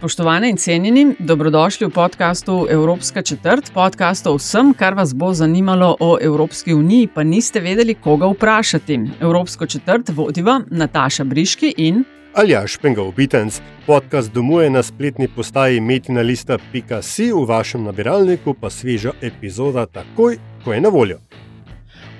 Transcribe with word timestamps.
Spoštovane 0.00 0.48
in 0.50 0.56
cenjeni, 0.56 1.14
dobrodošli 1.18 1.86
v 1.86 1.90
podkastu 1.90 2.66
Evropska 2.70 3.22
četrt, 3.22 3.70
podcast 3.74 4.26
o 4.26 4.32
vsem, 4.34 4.72
kar 4.74 4.94
vas 4.94 5.12
bo 5.14 5.34
zanimalo 5.34 5.96
o 6.00 6.16
Evropski 6.20 6.74
uniji, 6.74 7.08
pa 7.14 7.22
niste 7.22 7.60
vedeli, 7.60 7.94
koga 7.94 8.26
vprašati. 8.26 9.00
Evropsko 9.20 9.66
četrt 9.66 10.08
vodiva 10.08 10.60
Nataša 10.70 11.24
Briški 11.24 11.74
in 11.76 12.04
Aljaš 12.34 12.78
Pengal 12.78 13.12
Bitens. 13.12 13.60
Podcast 13.86 14.32
domuje 14.32 14.70
na 14.70 14.82
spletni 14.82 15.28
postaji 15.28 15.80
metinalista.si, 15.80 17.32
v 17.32 17.44
vašem 17.44 17.84
nabiralniku 17.84 18.54
pa 18.54 18.70
sveža 18.70 19.12
epizoda 19.20 19.86
takoj, 19.86 20.38
ko 20.64 20.72
je 20.72 20.80
na 20.80 20.88
voljo. 20.88 21.18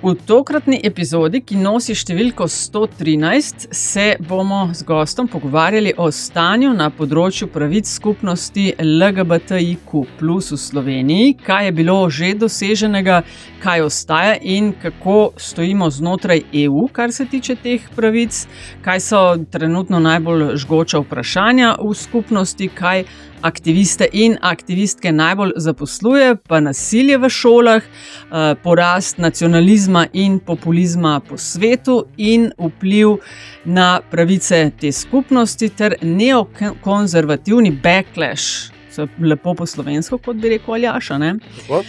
V 0.01 0.15
tokratni 0.17 0.79
epizodi, 0.81 1.43
ki 1.45 1.59
nosi 1.61 1.93
številko 1.93 2.47
113, 2.49 3.67
se 3.69 4.05
bomo 4.25 4.63
z 4.73 4.81
gostom 4.87 5.27
pogovarjali 5.29 5.91
o 5.93 6.07
stanju 6.09 6.71
na 6.73 6.87
področju 6.89 7.45
pravic 7.53 7.85
skupnosti 7.85 8.71
LGBTIQ 8.81 9.93
v 10.17 10.41
Sloveniji, 10.41 11.37
kaj 11.45 11.69
je 11.69 11.77
bilo 11.77 11.99
že 12.09 12.33
doseženega, 12.33 13.21
kaj 13.61 13.85
ostaja 13.85 14.39
in 14.41 14.73
kako 14.73 15.35
stojimo 15.37 15.91
znotraj 15.93 16.47
EU, 16.65 16.87
kar 16.89 17.13
se 17.13 17.29
tiče 17.29 17.61
teh 17.61 17.85
pravic, 17.93 18.47
kaj 18.81 18.99
so 19.05 19.21
trenutno 19.53 20.01
najbolj 20.01 20.55
žgoča 20.57 21.05
vprašanja 21.05 21.75
v 21.77 21.93
skupnosti, 21.93 22.73
kaj 22.73 23.05
aktiviste 23.41 24.05
in 24.13 24.37
aktivistke 24.41 25.11
najbolj 25.11 25.51
zaposluje, 25.55 26.35
pa 26.47 26.59
nasilje 26.59 27.17
v 27.17 27.29
šolah, 27.29 27.81
eh, 27.81 28.55
porast 28.63 29.17
nacionalizma 29.17 29.90
in 30.13 30.39
populizma 30.39 31.19
po 31.19 31.37
svetu 31.37 32.05
in 32.17 32.51
vpliv 32.57 33.17
na 33.65 34.01
pravice 34.11 34.71
te 34.79 34.91
skupnosti, 34.91 35.69
ter 35.69 35.95
neokonzervativni 36.01 37.71
backlash. 37.83 38.71
Lepo 39.19 39.53
po 39.55 39.65
slovensko, 39.65 40.17
kot 40.17 40.35
bi 40.35 40.49
rekel 40.51 40.73
Aljaša. 40.73 41.17
Ne? 41.17 41.35
Uh, 41.69 41.81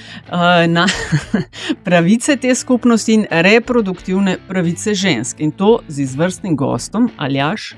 na 0.70 0.86
pravice 1.86 2.36
te 2.36 2.55
skupnosti 2.55 3.14
in 3.14 3.27
reproduktivne 3.30 4.36
pravice 4.48 4.95
žensk. 4.95 5.41
In 5.41 5.50
to 5.50 5.80
z 5.89 6.06
izvrstnim 6.06 6.56
gostom, 6.56 7.11
Aljaš. 7.17 7.73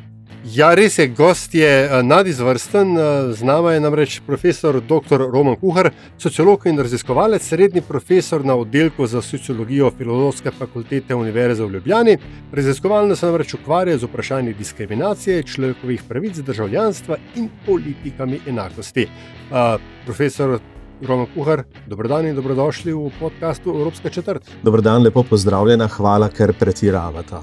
Ja, 0.44 0.74
res 0.76 0.98
je, 0.98 1.06
gost 1.08 1.54
je 1.56 1.64
eh, 1.66 2.02
nadizvrsten, 2.04 2.90
eh, 2.96 3.32
z 3.32 3.46
nami 3.48 3.70
je 3.72 3.80
namreč 3.80 4.18
profesor 4.26 4.76
dr. 4.76 5.22
Roman 5.32 5.56
Kuhar, 5.56 5.88
sociolog 6.20 6.66
in 6.68 6.76
raziskovalec, 6.78 7.46
srednji 7.48 7.80
profesor 7.80 8.44
na 8.44 8.54
oddelku 8.54 9.06
za 9.06 9.22
sociologijo 9.22 9.88
Filozofske 9.96 10.50
fakultete 10.50 11.14
Univerze 11.14 11.64
v 11.64 11.70
Ljubljani. 11.78 12.18
Raziskovalno 12.52 13.16
se 13.16 13.26
namreč 13.26 13.54
ukvarja 13.54 13.96
z 13.98 14.04
vprašanji 14.04 14.54
diskriminacije, 14.54 15.42
človekovih 15.42 16.02
pravic, 16.08 16.36
državljanstva 16.36 17.16
in 17.36 17.48
politikami 17.66 18.40
enakosti. 18.46 19.08
Uh, 19.50 19.80
profesor 20.04 20.58
Roman 21.02 21.26
Kuhar, 21.34 21.64
dobrodan 21.86 22.26
in 22.26 22.36
dobrodošli 22.36 22.92
v 22.92 23.10
podkastu 23.20 23.70
Evropska 23.70 24.10
četrt. 24.10 24.50
Dobrodan, 24.62 25.02
lepo 25.02 25.22
pozdravljena, 25.22 25.88
hvala, 25.88 26.28
ker 26.28 26.52
pretiravata. 26.58 27.42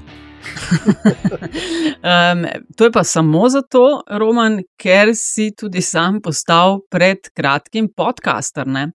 um, 2.32 2.46
to 2.76 2.84
je 2.84 2.92
pa 2.92 3.04
samo 3.04 3.48
zato, 3.48 4.02
Roman, 4.10 4.62
ker 4.80 5.12
si 5.14 5.50
tudi 5.54 5.80
sam 5.80 6.20
postal 6.22 6.80
pred 6.90 7.18
kratkim 7.36 7.88
podcaster. 7.96 8.66
Ne? 8.66 8.90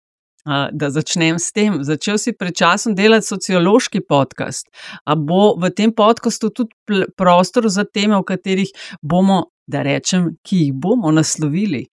Uh, 0.48 0.68
da 0.72 0.90
začnem 0.90 1.40
s 1.40 1.52
tem. 1.52 1.84
Začel 1.84 2.18
si 2.18 2.34
pred 2.34 2.56
časom 2.56 2.96
delati 2.96 3.28
sociološki 3.28 4.02
podcast. 4.10 4.68
A 5.06 5.16
bo 5.16 5.56
v 5.60 5.70
tem 5.70 5.92
podkastu 5.92 6.50
tudi 6.50 7.04
prostor 7.18 7.70
za 7.70 7.84
teme, 7.84 8.18
o 8.18 8.24
katerih 8.24 8.72
bomo, 9.02 9.52
da 9.68 9.84
rečem, 9.84 10.38
ki 10.44 10.58
jih 10.58 10.74
bomo 10.74 11.12
naslovili 11.12 11.86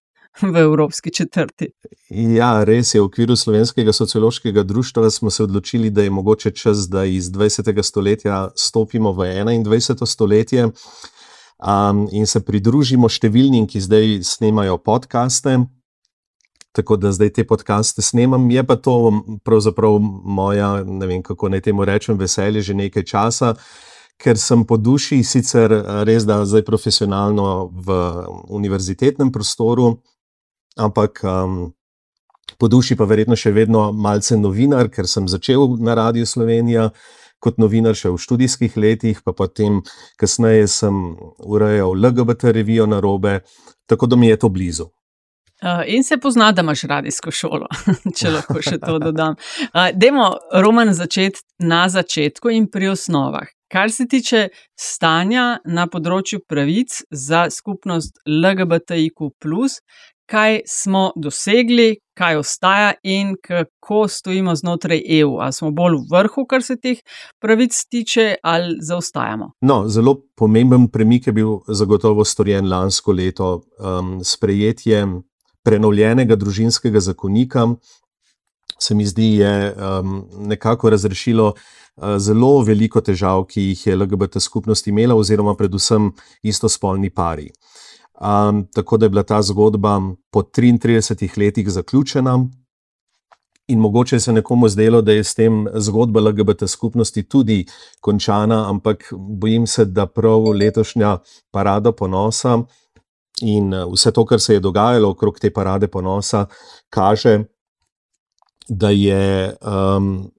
v 0.43 0.57
Evropski 0.57 1.11
četrti? 1.11 1.69
Ja, 2.11 2.65
res 2.65 2.95
je, 2.95 3.01
v 3.01 3.05
okviru 3.05 3.37
slovenskega 3.37 3.93
sociološkega 3.93 4.63
društva 4.63 5.11
smo 5.11 5.31
se 5.31 5.43
odločili, 5.43 5.91
da 5.91 6.03
je 6.03 6.11
mogoče 6.11 6.51
čas, 6.51 6.89
da 6.89 7.05
iz 7.05 7.31
20. 7.31 7.83
stoletja 7.83 8.49
stopimo 8.57 9.13
v 9.13 9.19
21. 9.19 10.07
stoletje 10.07 10.65
um, 10.65 12.09
in 12.13 12.27
se 12.27 12.41
pridružimo 12.45 13.09
številnim, 13.09 13.67
ki 13.67 13.81
zdaj 13.81 14.21
snemajo 14.23 14.79
podkaste. 14.79 15.59
Tako 16.75 16.97
da 16.99 17.13
zdaj 17.15 17.31
te 17.31 17.45
podcaste 17.47 18.03
snemam, 18.03 18.51
je 18.51 18.65
pa 18.67 18.75
to 18.77 19.23
pravzaprav 19.47 20.01
moja, 20.25 20.83
ne 20.83 21.07
vem 21.07 21.23
kako 21.23 21.49
naj 21.49 21.61
temu 21.69 21.85
rečem, 21.87 22.19
veselje 22.19 22.65
že 22.67 22.75
nekaj 22.75 23.05
časa, 23.07 23.53
ker 24.19 24.39
sem 24.39 24.65
po 24.67 24.77
duši 24.77 25.23
sicer 25.23 25.71
res 26.07 26.27
da 26.27 26.41
zdaj 26.43 26.65
profesionalno 26.67 27.71
v 27.71 27.99
univerzitetnem 28.51 29.31
prostoru, 29.31 30.01
ampak 30.77 31.21
um, 31.25 31.73
po 32.59 32.69
duši 32.69 32.97
pa 32.97 33.07
verjetno 33.09 33.37
še 33.37 33.53
vedno 33.55 33.91
malce 33.93 34.37
novinar, 34.37 34.91
ker 34.91 35.09
sem 35.11 35.29
začel 35.29 35.77
na 35.83 35.95
Radiu 35.99 36.27
Slovenija 36.27 36.91
kot 37.45 37.61
novinar 37.61 37.97
še 37.99 38.13
v 38.15 38.21
študijskih 38.21 38.77
letih, 38.81 39.21
pa 39.21 39.35
potem 39.37 39.83
kasneje 40.21 40.69
sem 40.81 41.01
urejal 41.45 41.93
LGBT 41.93 42.55
revijo 42.57 42.87
na 42.89 43.03
robe, 43.05 43.43
tako 43.87 44.09
da 44.09 44.17
mi 44.17 44.31
je 44.33 44.39
to 44.41 44.49
blizu. 44.49 44.89
In 45.87 46.05
se 46.05 46.17
pozna, 46.21 46.53
da 46.53 46.61
imaš 46.65 46.83
radijsko 46.83 47.31
šolo, 47.31 47.69
če 48.19 48.33
lahko 48.35 48.61
še 48.65 48.79
to 48.83 48.99
dodam. 49.01 49.37
Demo, 49.95 50.35
Roman, 50.53 50.93
začeti 50.97 51.41
na 51.65 51.87
začetku 51.89 52.53
in 52.53 52.67
pri 52.69 52.91
osnovah. 52.93 53.49
Kar 53.73 53.91
se 53.91 54.05
tiče 54.07 54.49
stanja 54.79 55.59
na 55.65 55.87
področju 55.91 56.43
pravic 56.47 57.01
za 57.11 57.47
skupnost 57.51 58.21
LGBTIQ, 58.29 59.31
kaj 60.27 60.61
smo 60.67 61.13
dosegli, 61.17 61.97
kaj 62.15 62.37
ostaja 62.37 62.93
in 63.03 63.35
kako 63.43 64.09
stojimo 64.09 64.55
znotraj 64.57 65.03
EU. 65.21 65.37
Ali 65.41 65.53
smo 65.53 65.71
bolj 65.71 65.97
v 65.97 66.17
vrhu, 66.17 66.47
kar 66.49 66.63
se 66.63 66.77
teh 66.77 66.99
pravic 67.41 67.85
tiče, 67.91 68.35
ali 68.43 68.77
zaostajamo? 68.81 69.51
No, 69.61 69.89
zelo 69.89 70.17
pomemben 70.37 70.89
premik 70.89 71.27
je 71.27 71.33
bil 71.33 71.59
zagotovo 71.69 72.25
storjen 72.25 72.69
lansko 72.69 73.13
leto 73.13 73.63
um, 73.79 74.21
s 74.25 74.37
prejetjem 74.37 75.23
prenovljenega 75.65 76.37
družinskega 76.37 77.01
zakonika. 77.01 77.69
Se 78.79 78.95
mi 78.95 79.07
zdi, 79.07 79.37
je 79.39 79.75
um, 79.75 80.29
nekako 80.39 80.91
razrešilo 80.91 81.47
uh, 81.49 82.17
zelo 82.19 82.63
veliko 82.63 83.01
težav, 83.01 83.45
ki 83.49 83.63
jih 83.71 83.87
je 83.87 83.97
LGBT 83.97 84.41
skupnost 84.41 84.87
imela, 84.87 85.15
oziroma 85.15 85.55
predvsem 85.55 86.11
istospolni 86.43 87.11
pari. 87.11 87.51
Um, 88.21 88.67
tako 88.75 88.97
da 88.97 89.07
je 89.07 89.11
bila 89.11 89.23
ta 89.23 89.43
zgodba 89.43 90.01
po 90.31 90.43
33 90.43 91.39
letih 91.39 91.71
zaključena, 91.71 92.49
in 93.69 93.79
mogoče 93.79 94.21
se 94.21 94.33
nekomu 94.33 94.69
zdelo, 94.69 95.03
da 95.03 95.13
je 95.13 95.25
s 95.25 95.35
tem 95.35 95.67
zgodba 95.75 96.21
LGBT 96.21 96.67
skupnosti 96.67 97.23
tudi 97.29 97.67
končana, 98.01 98.71
ampak 98.71 99.13
bojim 99.13 99.67
se, 99.67 99.85
da 99.85 100.07
prav 100.07 100.43
letošnja 100.43 101.19
parada 101.51 101.93
ponosa 101.93 102.59
in 103.43 103.73
vse 103.93 104.13
to, 104.13 104.25
kar 104.25 104.41
se 104.41 104.55
je 104.55 104.61
dogajalo 104.61 105.11
okrog 105.11 105.39
te 105.41 105.51
parade 105.53 105.89
ponosa, 105.89 106.47
kaže. 106.91 107.45
Da 108.69 108.89
je 108.91 109.53
um, 109.61 110.31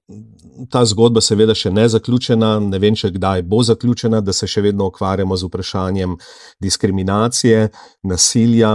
ta 0.70 0.82
zgodba, 0.84 1.20
seveda, 1.22 1.54
še 1.54 1.70
ne 1.70 1.86
zaključena, 1.88 2.56
ne 2.64 2.78
vem, 2.82 2.96
če 2.98 3.12
kdaj 3.14 3.44
bo 3.46 3.60
zaključena, 3.66 4.20
da 4.24 4.34
se 4.34 4.48
še 4.50 4.64
vedno 4.64 4.88
ukvarjamo 4.90 5.36
z 5.36 5.46
vprašanjem 5.46 6.16
diskriminacije, 6.62 7.68
nasilja, 8.10 8.72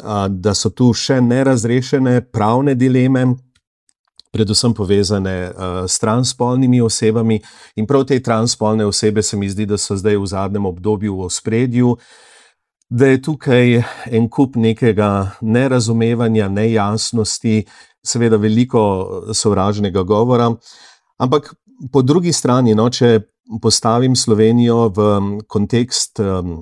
a, 0.00 0.22
da 0.28 0.54
so 0.56 0.72
tu 0.72 0.92
še 0.96 1.20
nerazrešene 1.20 2.20
pravne 2.32 2.76
dileme, 2.78 3.26
predvsem 4.32 4.74
povezane 4.76 5.36
a, 5.50 5.70
s 5.84 6.00
transspolnimi 6.00 6.80
osebami. 6.80 7.40
In 7.76 7.90
prav 7.90 8.06
te 8.08 8.20
transspolne 8.22 8.86
osebe 8.86 9.22
se 9.22 9.36
mi 9.36 9.50
zdi, 9.50 9.66
da 9.66 9.76
so 9.78 9.98
zdaj 9.98 10.16
v 10.16 10.32
zadnjem 10.32 10.72
obdobju 10.72 11.18
v 11.18 11.28
ospredju. 11.28 11.96
Da 12.90 13.06
je 13.06 13.20
tukaj 13.22 13.76
en 14.10 14.24
kup 14.26 14.56
nekega 14.58 15.36
nerazumevanja, 15.46 16.48
nejasnosti, 16.50 17.60
seveda 18.06 18.36
veliko 18.36 18.82
sovražnega 19.34 20.02
govora. 20.02 20.50
Ampak 21.18 21.54
po 21.92 22.02
drugi 22.02 22.32
strani, 22.32 22.74
no, 22.74 22.88
če 22.90 23.20
postavim 23.62 24.16
Slovenijo 24.16 24.88
v 24.94 25.06
kontekst 25.48 26.20
um, 26.22 26.60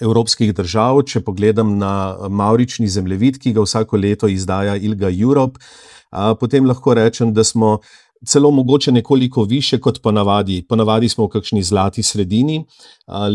evropskih 0.00 0.54
držav. 0.54 1.02
Če 1.08 1.22
pogledam 1.24 1.76
na 1.78 2.16
maurični 2.28 2.88
zemljevid, 2.88 3.40
ki 3.42 3.54
ga 3.56 3.64
vsako 3.64 4.00
leto 4.00 4.28
izdaja 4.28 4.76
Ilga 4.76 5.10
Europe, 5.12 5.60
potem 6.40 6.66
lahko 6.66 6.94
rečem, 6.94 7.32
da 7.34 7.44
smo 7.44 7.78
celo 8.26 8.50
mogoče 8.50 8.92
nekoliko 8.92 9.44
više 9.44 9.78
kot 9.80 10.00
ponavadi. 10.02 10.62
Ponavadi 10.68 11.08
smo 11.08 11.26
v 11.26 11.34
kakšni 11.36 11.62
zlati 11.62 12.02
sredini. 12.02 12.64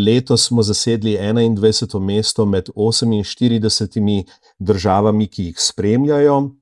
Letos 0.06 0.48
smo 0.48 0.64
zasedli 0.64 1.18
21. 1.18 2.00
mesto 2.00 2.46
med 2.46 2.70
48 2.76 4.24
državami, 4.60 5.28
ki 5.28 5.52
jih 5.52 5.60
spremljajo. 5.60 6.61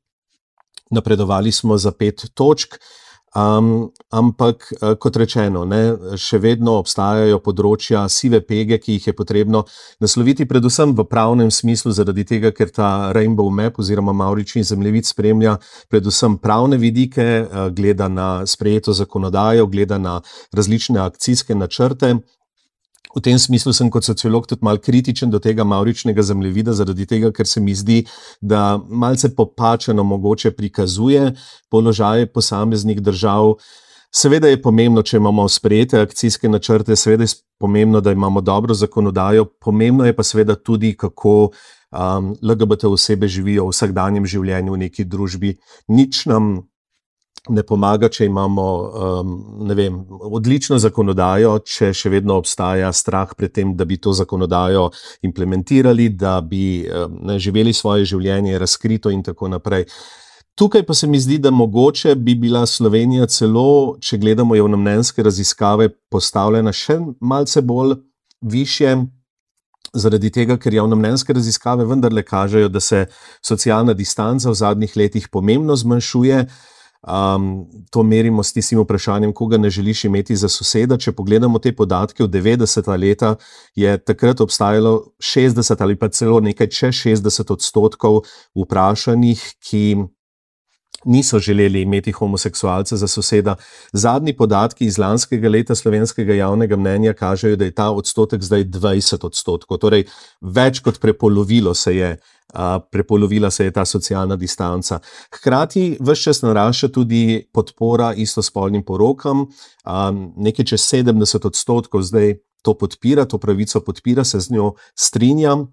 Napredovali 0.90 1.52
smo 1.52 1.78
za 1.78 1.92
pet 1.92 2.26
točk. 2.34 2.80
Um, 3.36 3.92
ampak, 4.10 4.74
eh, 4.82 4.96
kot 4.98 5.16
rečeno, 5.16 5.62
ne, 5.66 5.94
še 6.18 6.40
vedno 6.42 6.80
obstajajo 6.82 7.38
področja 7.46 8.08
sive 8.10 8.40
pege, 8.42 8.80
ki 8.82 8.96
jih 8.98 9.08
je 9.08 9.14
potrebno 9.14 9.66
nasloviti, 10.02 10.48
predvsem 10.50 10.96
v 10.98 11.06
pravnem 11.06 11.52
smislu, 11.54 11.94
zaradi 11.94 12.26
tega, 12.26 12.50
ker 12.50 12.74
ta 12.74 13.14
Rainbow 13.14 13.52
Map 13.54 13.78
oziroma 13.78 14.16
Maurični 14.18 14.64
zemljevid 14.66 15.06
spremlja 15.06 15.60
predvsem 15.94 16.40
pravne 16.42 16.82
vidike, 16.82 17.22
eh, 17.22 17.70
gleda 17.70 18.10
na 18.10 18.46
sprejeto 18.50 18.98
zakonodajo, 18.98 19.70
gleda 19.70 20.02
na 20.02 20.22
različne 20.50 20.98
akcijske 20.98 21.54
načrte, 21.54 22.18
V 23.16 23.22
tem 23.26 23.40
smislu 23.40 23.74
sem 23.74 23.90
kot 23.90 24.06
sociolog 24.06 24.46
tudi 24.48 24.62
malo 24.64 24.78
kritičen 24.78 25.32
do 25.34 25.40
tega 25.42 25.64
mauričnega 25.66 26.22
zemljevida, 26.22 26.74
zaradi 26.78 27.08
tega, 27.10 27.32
ker 27.34 27.48
se 27.48 27.62
mi 27.62 27.74
zdi, 27.76 28.04
da 28.42 28.78
malce 28.90 29.32
popačeno 29.36 30.04
mogoče 30.04 30.52
prikazuje 30.52 31.32
položaje 31.70 32.30
posameznih 32.30 33.02
držav. 33.02 33.56
Seveda 34.14 34.50
je 34.50 34.62
pomembno, 34.62 35.02
če 35.02 35.18
imamo 35.18 35.48
sprejete 35.50 36.02
akcijske 36.02 36.50
načrte, 36.50 36.96
seveda 36.96 37.26
je 37.26 37.34
pomembno, 37.60 38.02
da 38.02 38.12
imamo 38.12 38.42
dobro 38.42 38.74
zakonodajo, 38.74 39.46
pomembno 39.46 40.06
je 40.06 40.16
pa 40.16 40.24
seveda 40.24 40.56
tudi, 40.56 40.96
kako 40.98 41.50
um, 41.92 42.34
LGBT 42.42 42.84
osebe 42.84 43.28
živijo 43.28 43.66
v 43.66 43.74
vsakdanjem 43.74 44.26
življenju 44.26 44.74
v 44.74 44.82
neki 44.86 45.06
družbi. 45.06 45.56
Nič 45.88 46.26
nam 46.30 46.69
ne 47.50 47.64
pomaga, 47.64 48.10
če 48.10 48.26
imamo 48.26 48.66
um, 49.22 49.34
vem, 49.76 50.00
odlično 50.10 50.78
zakonodajo, 50.80 51.58
če 51.66 51.92
še 51.94 52.12
vedno 52.14 52.38
obstaja 52.40 52.92
strah 52.94 53.34
pred 53.38 53.54
tem, 53.56 53.76
da 53.78 53.86
bi 53.86 53.98
to 53.98 54.14
zakonodajo 54.14 54.90
implementirali, 55.26 56.10
da 56.10 56.40
bi 56.42 56.86
um, 56.86 57.20
ne, 57.30 57.40
živeli 57.40 57.74
svoje 57.74 58.08
življenje 58.14 58.60
razkrito 58.60 59.14
in 59.14 59.24
tako 59.26 59.52
naprej. 59.56 59.88
Tukaj 60.60 60.84
pa 60.84 60.94
se 60.94 61.08
mi 61.08 61.20
zdi, 61.20 61.38
da 61.40 61.52
mogoče 61.52 62.16
bi 62.16 62.36
bila 62.36 62.66
Slovenija 62.68 63.30
celo, 63.32 63.96
če 64.04 64.18
gledamo 64.20 64.58
javnomnenjske 64.58 65.24
raziskave, 65.24 65.88
postavljena 66.12 66.74
še 66.76 66.98
malce 67.22 67.64
bolj 67.64 67.96
više. 68.42 68.98
Zaradi 69.96 70.30
tega, 70.30 70.58
ker 70.60 70.76
javnomnenjske 70.76 71.34
raziskave 71.34 71.86
vendarle 71.88 72.22
kažejo, 72.28 72.68
da 72.70 72.82
se 72.84 73.06
socialna 73.42 73.96
distanca 73.96 74.52
v 74.52 74.58
zadnjih 74.60 74.98
letih 75.00 75.30
pomembno 75.32 75.80
zmanjšuje, 75.80 76.44
Um, 77.00 77.66
to 77.92 78.04
merimo 78.04 78.44
s 78.44 78.54
tistim 78.54 78.80
vprašanjem, 78.84 79.34
koga 79.34 79.58
ne 79.58 79.70
želiš 79.70 80.04
imeti 80.04 80.36
za 80.36 80.50
soseda. 80.50 80.98
Če 80.98 81.14
pogledamo 81.16 81.60
te 81.60 81.72
podatke, 81.76 82.24
v 82.24 82.28
90-ta 82.28 82.96
leta 83.00 83.36
je 83.76 83.98
takrat 83.98 84.42
obstajalo 84.42 85.14
60 85.24 85.84
ali 85.84 85.96
pa 85.96 86.10
celo 86.10 86.40
nekaj 86.44 86.68
čez 86.68 87.00
60 87.06 87.54
odstotkov 87.56 88.24
vprašanih, 88.56 89.44
ki 89.64 89.84
niso 91.06 91.40
želeli 91.40 91.82
imeti 91.82 92.12
homoseksualca 92.12 92.98
za 92.98 93.08
soseda. 93.08 93.56
Zadnji 93.94 94.38
podatki 94.38 94.86
iz 94.86 94.98
lanskega 94.98 95.50
leta 95.50 95.76
slovenskega 95.76 96.34
javnega 96.34 96.76
mnenja 96.76 97.14
kažejo, 97.14 97.56
da 97.56 97.66
je 97.66 97.72
ta 97.72 97.92
odstotek 97.92 98.44
zdaj 98.44 98.66
20 98.66 99.26
odstotkov, 99.26 99.78
torej 99.78 100.06
več 100.42 100.80
kot 100.80 101.00
prepolovilo 101.00 101.74
se 101.74 101.96
je 101.96 102.18
prepolovila 102.92 103.52
se 103.52 103.66
je 103.66 103.72
ta 103.72 103.86
socialna 103.86 104.36
distanca. 104.36 105.00
Hkrati 105.36 105.98
vse 106.00 106.24
čas 106.24 106.42
narašča 106.42 106.88
tudi 106.88 107.50
podpora 107.54 108.14
istospolnim 108.14 108.84
porokam, 108.86 109.46
nekaj 110.36 110.66
čez 110.66 110.82
70 110.82 111.46
odstotkov 111.46 112.02
zdaj 112.02 112.40
to 112.62 112.74
podpira, 112.74 113.26
to 113.26 113.38
pravico 113.38 113.82
podpira, 113.82 114.24
se 114.24 114.40
z 114.40 114.52
njo 114.52 114.74
strinjam. 114.96 115.68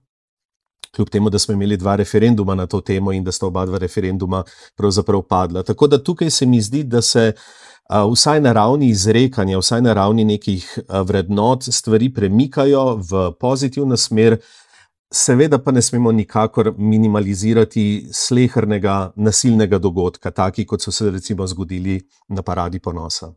Kljub 0.96 1.08
temu, 1.12 1.30
da 1.30 1.38
smo 1.38 1.54
imeli 1.54 1.76
dva 1.76 1.96
referenduma 1.96 2.54
na 2.54 2.66
to 2.66 2.80
temo 2.80 3.12
in 3.12 3.24
da 3.24 3.32
sta 3.32 3.46
oba 3.46 3.66
dva 3.66 3.78
referenduma 3.78 4.42
pravzaprav 4.76 5.22
padla. 5.22 5.62
Tako 5.62 5.86
da 5.86 6.02
tukaj 6.02 6.30
se 6.30 6.46
mi 6.46 6.60
zdi, 6.60 6.82
da 6.84 7.02
se 7.02 7.32
uh, 7.32 8.12
vsaj 8.12 8.40
na 8.40 8.52
ravni 8.52 8.88
izrekanja, 8.88 9.58
vsaj 9.58 9.82
na 9.82 9.92
ravni 9.92 10.24
nekih 10.24 10.78
uh, 10.78 11.00
vrednot, 11.00 11.68
stvari 11.70 12.14
premikajo 12.14 12.94
v 12.96 13.32
pozitivno 13.40 13.96
smer, 13.96 14.38
Seveda 15.14 15.58
pa 15.62 15.70
ne 15.70 15.82
smemo 15.82 16.12
nikakor 16.12 16.72
minimalizirati 16.78 18.08
slehrnega 18.12 19.12
nasilnega 19.16 19.78
dogodka, 19.78 20.30
taki 20.30 20.64
kot 20.66 20.82
so 20.82 20.92
se 20.92 21.10
recimo 21.10 21.46
zgodili 21.46 22.00
na 22.28 22.42
paradi 22.42 22.80
ponosa. 22.80 23.30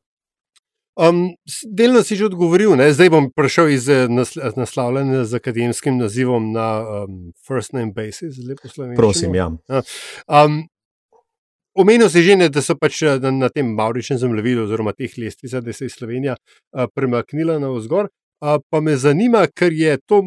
Um, 1.00 1.36
delno 1.63 2.04
si 2.04 2.16
že 2.19 2.25
odgovoril, 2.28 2.75
ne? 2.75 2.90
zdaj 2.92 3.07
bom 3.13 3.30
prišel 3.31 3.69
iz 3.72 3.86
eh, 3.88 4.10
naslavljanja 4.56 5.24
z 5.31 5.40
akademskim 5.40 5.96
nazivom 5.96 6.51
na 6.51 6.84
um, 6.84 7.31
First 7.48 7.72
Name 7.72 7.94
Basis, 7.96 8.36
lepo 8.44 8.68
slovenski. 8.68 9.00
Prosim, 9.00 9.36
ja. 9.36 9.48
Um, 10.28 10.68
omenil 11.72 12.12
si 12.12 12.19
že, 12.19 12.36
ne, 12.36 12.50
da 12.51 12.60
so 12.60 12.75
pač 12.75 13.00
eh, 13.07 13.16
na, 13.24 13.31
na 13.31 13.48
tem 13.48 13.72
Mauričnem 13.80 14.19
zemljevidu, 14.19 14.68
oziroma 14.68 14.92
teh 14.92 15.16
lestvicah, 15.16 15.63
da 15.63 15.72
se 15.72 15.88
je 15.88 15.96
Slovenija 15.96 16.36
uh, 16.36 16.92
premaknila 16.92 17.60
na 17.63 17.72
vzgor. 17.72 18.12
Pa 18.40 18.80
me 18.80 18.94
zanima, 18.96 19.42
ker 19.51 19.74
je 19.75 19.98
to 20.07 20.22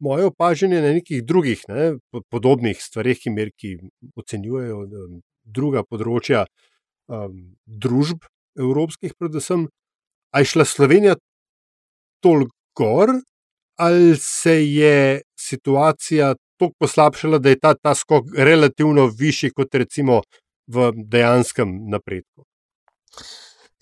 moje 0.00 0.26
opažanje 0.28 0.82
na 0.84 0.90
nekih 0.92 1.22
drugih 1.24 1.62
ne, 1.72 1.94
podobnih 2.28 2.76
stvareh, 2.80 3.16
ki 3.16 3.32
merki 3.32 3.70
ocenjujejo 4.12 4.82
druga 5.44 5.80
področja 5.88 6.44
um, 7.08 7.56
družb, 7.64 8.28
evropskih, 8.58 9.14
predvsem. 9.18 9.68
Ali 10.34 10.42
je 10.42 10.52
šla 10.52 10.64
Slovenija 10.64 11.14
toliko 12.22 12.56
gor, 12.76 13.10
ali 13.78 14.16
se 14.16 14.54
je 14.66 15.22
situacija 15.38 16.34
tako 16.34 16.72
poslabšala, 16.78 17.38
da 17.38 17.48
je 17.48 17.58
ta, 17.58 17.74
ta 17.74 17.94
skok 17.94 18.24
relativno 18.36 19.06
višji 19.06 19.50
kot 19.50 19.74
recimo 19.74 20.22
v 20.66 20.92
dejanskem 20.96 21.68
napredku? 21.90 22.46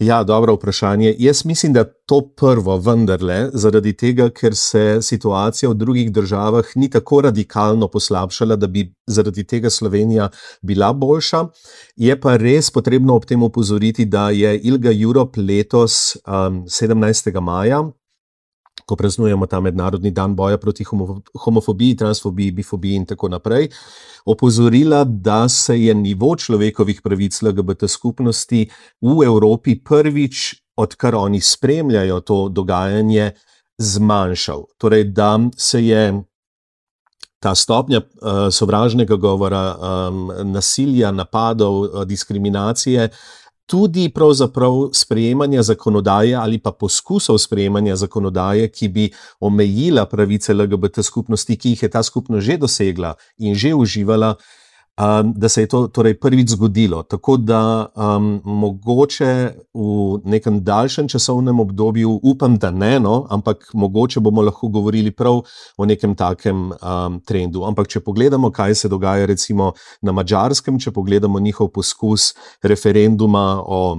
Ja, 0.02 0.22
dobro 0.24 0.54
vprašanje. 0.54 1.14
Jaz 1.18 1.44
mislim, 1.44 1.72
da 1.72 1.84
to 1.84 2.20
prvo 2.36 2.76
vendarle, 2.76 3.50
zaradi 3.52 3.92
tega, 3.96 4.30
ker 4.30 4.56
se 4.56 4.98
situacija 5.02 5.70
v 5.70 5.74
drugih 5.74 6.10
državah 6.12 6.72
ni 6.74 6.90
tako 6.90 7.20
radikalno 7.20 7.88
poslabšala, 7.88 8.56
da 8.56 8.66
bi 8.66 8.88
zaradi 9.06 9.44
tega 9.44 9.70
Slovenija 9.70 10.28
bila 10.62 10.92
boljša. 10.92 11.44
Je 11.96 12.20
pa 12.20 12.36
res 12.36 12.70
potrebno 12.70 13.14
ob 13.14 13.24
tem 13.24 13.42
upozoriti, 13.42 14.04
da 14.04 14.30
je 14.30 14.58
Ilga 14.58 14.90
Europe 15.02 15.40
letos 15.40 16.16
um, 16.26 16.64
17. 16.66 17.40
maja 17.40 17.84
ko 18.86 18.96
praznujemo 18.96 19.46
ta 19.46 19.60
mednarodni 19.60 20.10
dan 20.10 20.36
boja 20.36 20.58
proti 20.58 20.84
homofobiji, 21.44 21.96
transfobiji, 21.96 22.50
bifobiji 22.50 22.96
in 22.96 23.06
tako 23.06 23.28
naprej, 23.28 23.68
opozorila, 24.24 25.04
da 25.04 25.48
se 25.48 25.78
je 25.82 25.94
nivo 25.94 26.36
človekovih 26.36 27.02
pravic 27.02 27.42
LGBT 27.42 27.88
skupnosti 27.88 28.66
v 29.00 29.24
Evropi 29.24 29.78
prvič, 29.84 30.54
odkar 30.76 31.14
oni 31.14 31.40
spremljajo 31.40 32.20
to 32.20 32.48
dogajanje, 32.48 33.32
zmanjšal. 33.78 34.64
Torej, 34.78 35.04
da 35.04 35.38
se 35.56 35.86
je. 35.86 36.22
Ta 37.42 37.56
stopnja 37.58 37.98
uh, 37.98 38.54
sovražnega 38.54 39.16
govora, 39.18 39.74
um, 39.74 40.30
nasilja, 40.52 41.10
napadov, 41.10 41.80
uh, 41.80 42.04
diskriminacije 42.06 43.08
uh, 43.10 43.41
tudi 43.66 44.08
pravzaprav 44.08 44.90
sprejemanja 44.92 45.62
zakonodaje 45.62 46.34
ali 46.34 46.58
pa 46.58 46.72
poskusov 46.72 47.38
sprejemanja 47.38 47.96
zakonodaje, 47.96 48.68
ki 48.68 48.88
bi 48.88 49.10
omejila 49.40 50.06
pravice 50.06 50.54
LGBT 50.54 51.02
skupnosti, 51.02 51.56
ki 51.56 51.74
jih 51.74 51.82
je 51.82 51.90
ta 51.90 52.02
skupnost 52.02 52.46
že 52.46 52.56
dosegla 52.56 53.14
in 53.38 53.54
že 53.54 53.74
uživala, 53.74 54.36
um, 55.00 55.32
da 55.36 55.48
se 55.48 55.62
je 55.62 55.68
to 55.68 55.86
torej 55.88 56.18
prvič 56.20 56.48
zgodilo. 56.48 57.02
Tako 57.02 57.36
da 57.36 57.86
um, 57.96 58.40
mogoče 58.44 59.50
v 59.74 60.20
nekem 60.24 60.60
daljšem 60.64 61.08
časovnem 61.08 61.60
obdobju, 61.60 62.20
upam, 62.22 62.58
da 62.58 62.70
ne, 62.70 63.00
no, 63.00 63.26
ampak 63.30 63.70
mogoče 63.74 64.20
bomo 64.20 64.42
lahko 64.42 64.68
govorili 64.68 65.10
prav 65.10 65.42
o 65.76 65.86
nekem 65.86 66.14
takem 66.14 66.70
um, 66.72 67.20
trendu. 67.26 67.64
Ampak 67.64 67.88
če 67.88 68.00
pogledamo, 68.00 68.50
kaj 68.50 68.74
se 68.74 68.88
dogaja 68.88 69.26
recimo 69.26 69.72
na 70.02 70.12
Mačarskem, 70.12 70.78
če 70.78 70.90
pogledamo 70.90 71.40
njihov 71.40 71.68
poskus 71.68 72.32
referenduma 72.62 73.62
o 73.66 73.98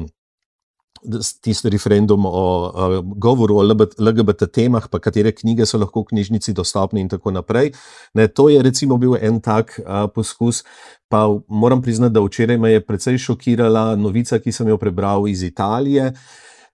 tisti 1.41 1.69
referendum 1.69 2.25
o, 2.25 2.29
o 2.29 3.01
govoru 3.01 3.57
o 3.57 3.63
LGBT 3.63 4.48
temah, 4.51 4.88
pa 4.89 5.00
katere 5.00 5.31
knjige 5.31 5.65
so 5.65 5.77
lahko 5.77 6.03
v 6.03 6.13
knjižnici 6.13 6.53
dostopne, 6.53 7.01
in 7.01 7.10
tako 7.12 7.31
naprej. 7.31 7.74
Ne, 8.13 8.27
to 8.27 8.50
je 8.50 8.62
recimo 8.63 8.98
bil 8.98 9.17
en 9.19 9.41
tak 9.41 9.79
a, 9.86 10.07
poskus. 10.07 10.63
Pa 11.10 11.27
moram 11.48 11.81
priznati, 11.81 12.13
da 12.13 12.24
včeraj 12.24 12.57
me 12.57 12.72
je 12.74 12.86
precej 12.86 13.17
šokirala 13.17 13.93
novica, 13.95 14.39
ki 14.39 14.51
sem 14.51 14.67
jo 14.67 14.79
prebral 14.81 15.27
iz 15.27 15.43
Italije. 15.43 16.13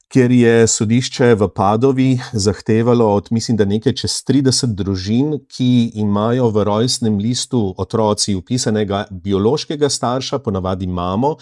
Ker 0.10 0.32
je 0.34 0.68
sodišče 0.68 1.36
v 1.38 1.48
Padovi 1.54 2.20
zahtevalo 2.34 3.06
od, 3.14 3.28
mislim, 3.32 3.58
da 3.58 3.66
nekaj 3.70 3.94
čez 3.94 4.16
30 4.26 4.74
družin, 4.74 5.36
ki 5.46 5.92
imajo 6.02 6.48
v 6.50 6.64
rojstnem 6.66 7.20
listu 7.22 7.60
otroci 7.78 8.34
upisanega 8.36 9.04
biološkega 9.12 9.90
starša, 9.90 10.40
ponavadi 10.42 10.88
mamo, 10.88 11.36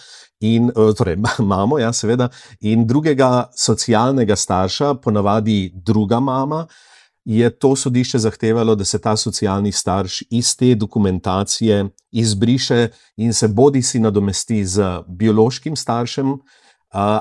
in, 0.44 0.68
eh, 0.68 0.92
torej, 1.00 1.16
mamo, 1.54 1.80
ja, 1.80 1.94
seveda, 1.94 2.28
in 2.60 2.84
drugega 2.88 3.48
socialnega 3.56 4.36
starša, 4.36 4.94
ponavadi 5.00 5.72
druga 5.74 6.20
mama, 6.20 6.66
je 7.24 7.50
to 7.50 7.76
sodišče 7.76 8.20
zahtevalo, 8.20 8.76
da 8.76 8.86
se 8.86 9.00
ta 9.00 9.16
socialni 9.16 9.72
starš 9.72 10.24
iz 10.30 10.56
te 10.58 10.76
dokumentacije 10.76 11.86
izbriše 12.12 12.90
in 13.18 13.34
se 13.34 13.48
bodi 13.48 13.82
si 13.82 14.00
nadomesti 14.00 14.66
z 14.66 15.04
biološkim 15.08 15.76
staršem 15.76 16.36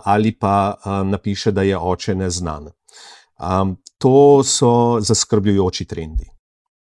ali 0.04 0.38
pa 0.38 0.74
napiše, 1.04 1.52
da 1.52 1.62
je 1.62 1.78
oče 1.78 2.14
neznan. 2.14 2.70
To 3.98 4.42
so 4.44 5.00
zaskrbljujoči 5.00 5.84
trendi. 5.84 6.24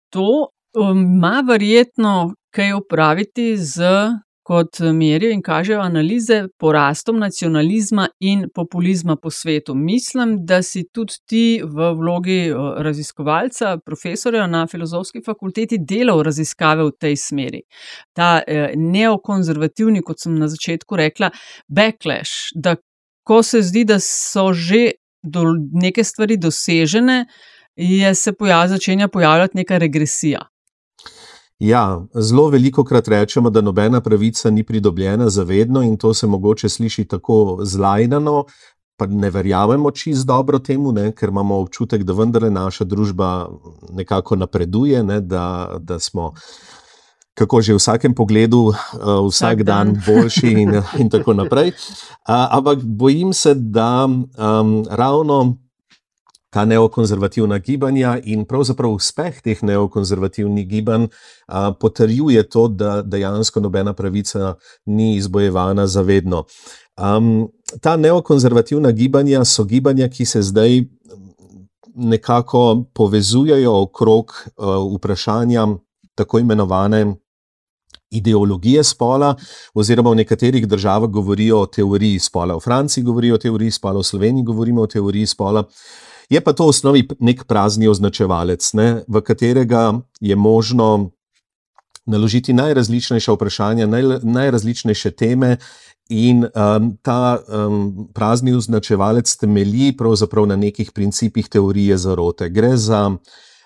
To 0.09 0.47
um, 0.79 0.99
ima 0.99 1.43
verjetno 1.47 2.33
kaj 2.49 2.73
opraviti 2.73 3.57
z 3.57 3.83
kot 4.45 4.79
merijo 4.93 5.33
in 5.33 5.41
kažejo 5.41 5.79
analize, 5.81 6.43
porastom 6.61 7.17
nacionalizma 7.19 8.07
in 8.19 8.45
populizma 8.53 9.15
po 9.15 9.31
svetu. 9.33 9.73
Mislim, 9.75 10.35
da 10.45 10.61
si 10.61 10.83
tudi 10.93 11.13
ti 11.25 11.61
v 11.63 11.89
vlogi 11.97 12.53
raziskovalca, 12.77 13.77
profesorja 13.85 14.45
na 14.47 14.67
filozofski 14.67 15.23
fakulteti 15.25 15.79
delal 15.81 16.21
raziskave 16.23 16.85
v 16.85 16.93
tej 16.99 17.17
smeri. 17.17 17.63
Ta 18.13 18.43
eh, 18.47 18.77
neokonzervativni, 18.77 20.05
kot 20.05 20.21
sem 20.21 20.37
na 20.37 20.47
začetku 20.51 21.01
rekla, 21.01 21.31
backlash, 21.67 22.53
da 22.53 22.75
ko 23.25 23.41
se 23.43 23.65
zdi, 23.65 23.85
da 23.89 23.97
so 23.99 24.51
že 24.53 24.91
neke 25.73 26.03
stvari 26.03 26.37
dosežene, 26.37 27.25
je 27.75 28.15
se 28.15 28.33
pojav, 28.33 28.67
začenja 28.67 29.07
pojavljati 29.07 29.57
neka 29.57 29.77
regresija. 29.77 30.45
Ja, 31.59 32.01
zelo 32.13 32.49
veliko 32.49 32.83
krat 32.83 33.07
rečemo, 33.07 33.49
da 33.49 33.61
nobena 33.61 34.01
pravica 34.01 34.49
ni 34.49 34.63
pridobljena 34.63 35.29
zavedno 35.29 35.81
in 35.81 35.97
to 35.97 36.13
se 36.13 36.27
mogoče 36.27 36.69
sliši 36.69 37.05
tako 37.05 37.59
zlajnano, 37.61 38.43
pa 38.97 39.05
ne 39.05 39.29
verjamemo 39.29 39.91
čist 39.91 40.27
dobro 40.27 40.59
temu, 40.59 40.91
ne, 40.91 41.11
ker 41.11 41.29
imamo 41.29 41.55
občutek, 41.55 42.03
da 42.03 42.13
vendarle 42.13 42.51
naša 42.51 42.83
družba 42.83 43.49
nekako 43.91 44.35
napreduje, 44.35 45.03
ne, 45.03 45.21
da, 45.21 45.77
da 45.79 45.99
smo 45.99 46.33
kako 47.35 47.61
že 47.61 47.73
v 47.75 47.79
vsakem 47.79 48.15
pogledu, 48.15 48.71
uh, 48.71 48.75
vsak, 49.27 49.27
vsak 49.27 49.63
dan, 49.63 49.93
dan 49.93 50.01
boljši 50.07 50.47
in, 50.47 50.81
in 50.99 51.09
tako 51.09 51.33
naprej. 51.33 51.75
Uh, 52.23 52.47
ampak 52.55 52.79
bojim 52.83 53.33
se, 53.33 53.53
da 53.53 54.07
um, 54.07 54.85
ravno 54.89 55.57
ta 56.55 56.63
neokonzervativna 56.65 57.57
gibanja 57.59 58.13
in 58.23 58.45
pravzaprav 58.47 58.93
uspeh 58.95 59.41
teh 59.43 59.59
neokonzervativnih 59.59 60.67
gibanj 60.67 61.09
a, 61.47 61.73
potrjuje 61.75 62.43
to, 62.47 62.67
da 62.67 63.01
dejansko 63.01 63.59
nobena 63.59 63.93
pravica 63.93 64.53
ni 64.85 65.17
izbojevana 65.17 65.87
zavedno. 65.87 66.45
Um, 66.95 67.49
ta 67.81 67.97
neokonzervativna 67.97 68.91
gibanja 68.95 69.43
so 69.45 69.65
gibanja, 69.67 70.07
ki 70.07 70.25
se 70.25 70.41
zdaj 70.41 70.85
nekako 71.95 72.85
povezujejo 72.93 73.75
okrog 73.81 74.31
uh, 74.55 74.95
vprašanja 74.95 75.67
tako 76.15 76.39
imenovane. 76.39 77.05
Ideologije 78.15 78.83
spola, 78.83 79.33
oziroma 79.73 80.13
v 80.13 80.21
nekaterih 80.21 80.67
državah 80.67 81.09
govorijo 81.09 81.65
o 81.65 81.65
teoriji 81.65 82.19
spola, 82.19 82.55
v 82.55 82.63
Franciji 82.63 83.03
govorijo 83.03 83.35
o 83.35 83.37
teoriji 83.43 83.71
spola, 83.71 83.99
v 83.99 84.07
Sloveniji 84.07 84.45
govorimo 84.45 84.81
o 84.81 84.87
teoriji 84.87 85.25
spola. 85.25 85.65
Uh, 86.25 86.29
Je 86.29 86.41
pa 86.41 86.53
to 86.53 86.65
v 86.65 86.73
osnovi 86.73 87.01
nek 87.19 87.45
prazni 87.45 87.87
označevalec, 87.87 88.73
ne, 88.73 89.05
v 89.07 89.21
katerega 89.21 90.01
je 90.21 90.35
možno 90.35 91.11
naložiti 92.05 92.53
najrazličnejša 92.53 93.33
vprašanja, 93.33 93.85
naj, 93.89 94.03
najrazličnejše 94.23 95.11
teme, 95.11 95.57
in 96.09 96.45
um, 96.45 96.91
ta 97.01 97.41
um, 97.41 98.09
prazni 98.13 98.53
označevalec 98.53 99.25
temelji 99.41 99.95
pravzaprav 99.97 100.45
na 100.45 100.55
nekih 100.55 100.91
principih 100.93 101.49
teorije 101.49 101.97
zarote. 101.97 102.49
Gre 102.49 102.77
za 102.77 103.09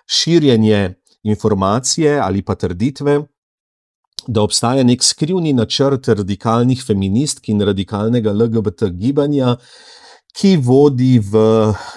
širjenje 0.07 0.95
informacije 1.23 2.15
ali 2.19 2.41
pa 2.41 2.55
trditve. 2.55 3.19
Da 4.27 4.41
obstaja 4.41 4.83
nek 4.83 5.03
skrivni 5.03 5.51
načrt 5.53 6.07
radikalnih 6.07 6.79
feministk 6.87 7.49
in 7.49 7.59
radikalnega 7.61 8.31
LGBT 8.31 8.87
gibanja, 8.95 9.57
ki 10.35 10.57
vodi 10.57 11.19
v 11.19 11.41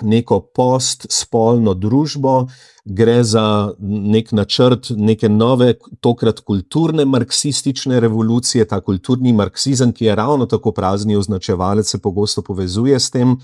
neko 0.02 0.40
postspolno 0.54 1.74
družbo, 1.74 2.46
gre 2.84 3.20
za 3.24 3.72
nek 3.78 4.32
načrt 4.32 4.90
neke 4.96 5.28
nove, 5.28 5.74
tokrat 6.00 6.40
kulturne 6.40 7.04
marksistične 7.04 8.00
revolucije. 8.00 8.64
Ta 8.68 8.80
kulturni 8.80 9.32
marksizem, 9.32 9.92
ki 9.92 10.08
je 10.08 10.16
ravno 10.18 10.46
tako 10.46 10.72
prazni 10.72 11.16
označevalec, 11.16 11.90
se 11.90 11.98
pogosto 11.98 12.42
povezuje 12.42 12.98
s 13.00 13.10
tem, 13.10 13.36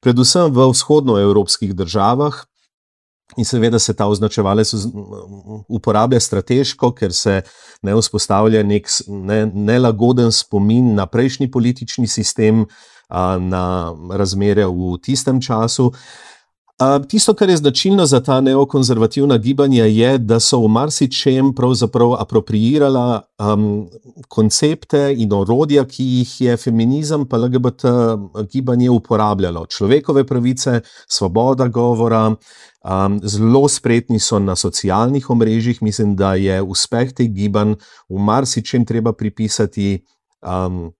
predvsem 0.00 0.52
v 0.54 0.70
vzhodnoevropskih 0.70 1.74
državah. 1.74 2.44
In 3.36 3.44
seveda 3.44 3.78
se 3.78 3.92
ta 3.94 4.06
označevalec 4.08 4.72
uporablja 5.68 6.20
strateško, 6.20 6.92
ker 6.96 7.12
se 7.12 7.42
ne 7.82 7.94
vzpostavlja 7.94 8.62
nek 8.64 8.88
ne, 9.08 9.42
nelagoden 9.46 10.32
spomin 10.32 10.94
na 10.94 11.06
prejšnji 11.06 11.50
politični 11.50 12.08
sistem, 12.08 12.64
na 13.40 13.94
razmere 14.12 14.66
v 14.66 14.96
tistem 15.02 15.40
času. 15.40 15.92
Tisto, 17.08 17.34
kar 17.34 17.50
je 17.50 17.56
značilno 17.56 18.06
za 18.06 18.20
ta 18.22 18.40
neokonzervativna 18.40 19.38
gibanja, 19.38 19.84
je, 19.84 20.18
da 20.18 20.40
so 20.40 20.60
v 20.62 20.68
marsičem 20.70 21.50
pravzaprav 21.54 22.12
apropriirala 22.22 23.22
um, 23.38 23.88
koncepte 24.28 25.00
in 25.18 25.32
orodja, 25.32 25.82
ki 25.84 26.04
jih 26.04 26.34
je 26.40 26.56
feminizem 26.56 27.24
pa 27.26 27.36
LGBT 27.36 27.90
gibanje 28.52 28.90
uporabljalo. 28.90 29.66
Človekove 29.66 30.22
pravice, 30.26 30.80
svoboda 31.08 31.66
govora, 31.66 32.28
um, 32.30 33.18
zelo 33.24 33.68
spretni 33.68 34.20
so 34.20 34.38
na 34.38 34.56
socialnih 34.56 35.30
omrežjih. 35.30 35.82
Mislim, 35.82 36.14
da 36.16 36.34
je 36.34 36.62
uspeh 36.62 37.10
teh 37.12 37.26
gibanj 37.26 37.74
v 38.08 38.22
marsičem 38.22 38.86
treba 38.86 39.12
pripisati. 39.12 40.04
Um, 40.46 40.92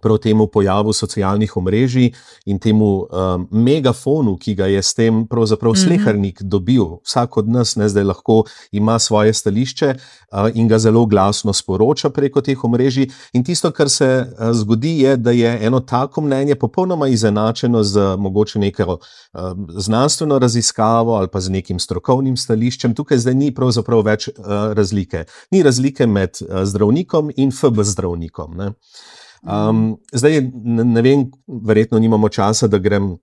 prav 0.00 0.18
temu 0.18 0.46
pojavu 0.46 0.92
socialnih 0.92 1.56
omrežij 1.56 2.12
in 2.46 2.58
temu 2.58 3.06
um, 3.10 3.46
megafonu, 3.50 4.36
ki 4.36 4.54
ga 4.54 4.66
je 4.66 4.82
s 4.82 4.94
tem 4.94 5.26
pravzaprav 5.26 5.72
mhm. 5.72 5.80
slehrnik 5.80 6.42
dobil. 6.42 6.84
Vsak 7.04 7.36
od 7.36 7.48
nas 7.48 7.76
ne 7.76 7.88
zdaj 7.88 8.04
lahko 8.04 8.44
ima 8.72 8.98
svoje 8.98 9.32
stališče 9.32 9.94
uh, 9.94 10.48
in 10.54 10.68
ga 10.68 10.78
zelo 10.78 11.06
glasno 11.06 11.52
sporoča 11.52 12.10
preko 12.10 12.40
teh 12.40 12.64
omrežij. 12.64 13.10
In 13.32 13.44
tisto, 13.44 13.70
kar 13.70 13.90
se 13.90 14.08
uh, 14.26 14.52
zgodi, 14.52 14.98
je, 15.00 15.16
da 15.16 15.30
je 15.30 15.58
eno 15.66 15.80
tako 15.80 16.20
mnenje 16.20 16.54
popolnoma 16.54 17.08
izenačeno 17.08 17.82
z 17.82 18.16
mogoče 18.18 18.58
neko 18.58 18.92
uh, 18.92 19.40
znanstveno 19.68 20.38
raziskavo 20.38 21.14
ali 21.14 21.28
pa 21.28 21.40
z 21.40 21.50
nekim 21.50 21.78
strokovnim 21.78 22.36
stališčem. 22.36 22.94
Tukaj 22.94 23.18
zdaj 23.18 23.34
ni 23.34 23.54
pravzaprav 23.54 24.02
več 24.04 24.28
uh, 24.28 24.72
razlike. 24.72 25.24
Ni 25.50 25.62
razlike 25.62 26.06
med 26.06 26.38
uh, 26.40 26.64
zdravnikom 26.64 27.32
in 27.36 27.52
FB 27.52 27.82
zdravnikom. 27.82 28.56
Ne? 28.56 28.72
Um, 29.42 29.96
zdaj, 30.12 30.40
ne, 30.64 30.84
ne 30.84 31.02
vem, 31.02 31.26
verjetno 31.46 31.98
nimamo 31.98 32.28
časa, 32.28 32.68
da 32.70 32.78
grem 32.78 33.16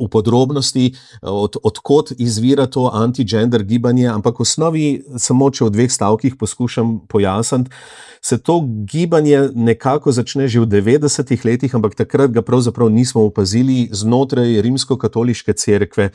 v 0.00 0.08
podrobnosti, 0.08 0.94
od, 1.22 1.56
odkot 1.62 2.12
izvira 2.18 2.66
to 2.66 2.88
anti-gender 2.92 3.64
gibanje, 3.64 4.08
ampak 4.08 4.38
v 4.40 4.46
osnovi, 4.46 4.84
samo 5.20 5.50
če 5.52 5.66
v 5.66 5.74
dveh 5.74 5.92
stavkih 5.92 6.36
poskušam 6.40 7.00
pojasniti, 7.08 7.72
se 8.20 8.38
to 8.38 8.60
gibanje 8.84 9.48
nekako 9.56 10.12
začne 10.12 10.48
že 10.48 10.60
v 10.60 10.68
90-ih 10.68 11.44
letih, 11.44 11.74
ampak 11.74 11.96
takrat 11.96 12.32
ga 12.32 12.44
pravzaprav 12.44 12.92
nismo 12.92 13.24
opazili 13.24 13.88
znotraj 13.92 14.60
rimsko-katoliške 14.60 15.56
cerkve. 15.56 16.10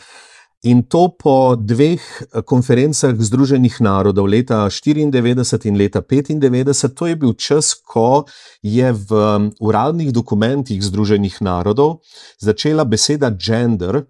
In 0.65 0.88
to 0.89 1.13
po 1.13 1.53
dveh 1.53 2.01
eh, 2.01 2.41
konferencah 2.41 3.13
Združenih 3.13 3.77
narodov, 3.86 4.25
leta 4.25 4.65
1994 4.65 5.69
in 5.69 5.77
leta 5.77 6.01
1995, 6.01 6.89
to 6.98 7.05
je 7.05 7.15
bil 7.15 7.34
čas, 7.38 7.77
ko 7.77 8.25
je 8.65 8.89
v 8.89 9.10
um, 9.13 9.53
uradnih 9.62 10.10
dokumentih 10.10 10.81
Združenih 10.81 11.38
narodov 11.45 12.01
začela 12.41 12.81
beseda 12.81 13.29
gender, 13.29 14.10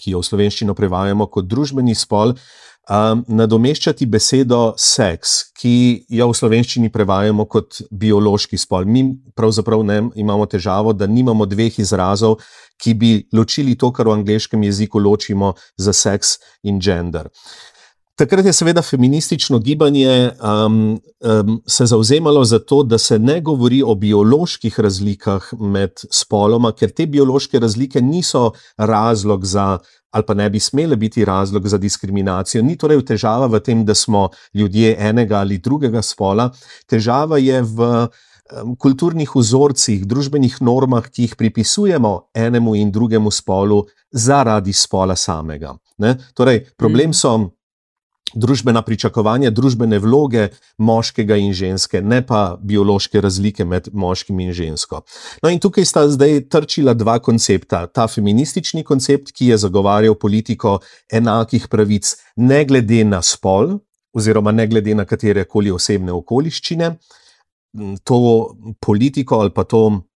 ki 0.00 0.16
jo 0.16 0.22
v 0.22 0.28
slovenščino 0.30 0.74
prevajamo 0.76 1.28
kot 1.28 1.48
družbeni 1.50 1.94
spol, 1.98 2.34
um, 2.90 3.22
nadomeščati 3.28 4.08
besedo 4.10 4.60
seks, 4.80 5.52
ki 5.60 5.74
jo 6.16 6.30
v 6.30 6.38
slovenščini 6.40 6.90
prevajamo 6.92 7.46
kot 7.50 7.82
biološki 7.90 8.58
spol. 8.60 8.88
Mi 8.88 9.04
pravzaprav 9.36 9.84
ne 9.86 10.00
imamo 10.20 10.48
težavo, 10.50 10.94
da 10.96 11.08
nimamo 11.10 11.46
dveh 11.48 11.78
izrazov, 11.82 12.40
ki 12.80 12.94
bi 12.96 13.10
ločili 13.36 13.76
to, 13.76 13.92
kar 13.92 14.08
v 14.08 14.16
angleškem 14.20 14.62
jeziku 14.64 15.02
ločimo 15.02 15.52
za 15.76 15.92
seks 15.92 16.38
in 16.64 16.80
gender. 16.80 17.28
Takrat 18.20 18.44
je 18.44 18.52
seveda 18.52 18.82
feministično 18.82 19.58
gibanje 19.58 20.30
um, 20.44 21.00
um, 21.20 21.62
se 21.66 21.86
zauzemalo 21.86 22.44
za 22.44 22.58
to, 22.58 22.82
da 22.82 22.98
se 22.98 23.18
ne 23.18 23.40
govori 23.40 23.82
o 23.82 23.94
bioloških 23.94 24.80
razlikah 24.80 25.46
med 25.60 26.02
spoloma, 26.12 26.72
ker 26.76 26.90
te 26.92 27.06
biološke 27.06 27.58
razlike 27.58 28.02
niso 28.04 28.50
razlog 28.76 29.46
za, 29.46 29.78
ali 30.10 30.26
pa 30.26 30.34
ne 30.34 30.50
bi 30.50 30.60
smele 30.60 30.96
biti 30.96 31.24
razlog 31.24 31.68
za 31.68 31.78
diskriminacijo. 31.78 32.62
Ni 32.62 32.76
torej 32.76 33.00
težava 33.08 33.46
v 33.46 33.60
tem, 33.64 33.84
da 33.88 33.94
smo 33.94 34.28
ljudje 34.54 34.96
enega 34.98 35.38
ali 35.38 35.58
drugega 35.58 36.02
spola, 36.02 36.50
težava 36.86 37.38
je 37.38 37.62
v 37.62 37.88
um, 38.02 38.74
kulturnih 38.76 39.32
vzorcih, 39.36 40.04
družbenih 40.04 40.58
normah, 40.60 41.08
ki 41.08 41.22
jih 41.22 41.38
pripisujemo 41.40 42.12
enemu 42.34 42.76
in 42.82 42.92
drugemu 42.92 43.32
spolu 43.32 43.80
zaradi 44.12 44.76
spola 44.76 45.16
samega. 45.16 45.72
Ne? 46.04 46.18
Torej, 46.36 46.66
problem 46.76 47.16
so 47.16 47.32
družbena 48.34 48.82
pričakovanja, 48.82 49.50
družbene 49.50 49.98
vloge 49.98 50.48
moškega 50.78 51.36
in 51.40 51.52
ženske, 51.56 52.02
ne 52.02 52.20
pa 52.26 52.56
biološke 52.62 53.20
razlike 53.20 53.64
med 53.64 53.90
moškim 53.92 54.40
in 54.40 54.52
žensko. 54.56 55.02
No, 55.42 55.50
in 55.50 55.60
tukaj 55.62 55.86
sta 55.88 56.06
zdaj 56.08 56.46
trčila 56.52 56.94
dva 56.94 57.18
koncepta. 57.18 57.86
Ta 57.86 58.06
feministični 58.08 58.84
koncept, 58.84 59.32
ki 59.32 59.52
je 59.52 59.60
zagovarjal 59.64 60.14
politiko 60.14 60.78
enakih 61.12 61.68
pravic, 61.68 62.14
ne 62.36 62.64
glede 62.64 63.04
na 63.04 63.22
spol, 63.22 63.78
oziroma 64.12 64.52
ne 64.52 64.66
glede 64.66 64.94
na 64.94 65.06
katere 65.06 65.44
koli 65.44 65.70
osebne 65.70 66.12
okoliščine. 66.12 66.94
To 68.04 68.18
politiko 68.82 69.38
ali 69.44 69.52
pa 69.54 69.64
to 69.64 70.09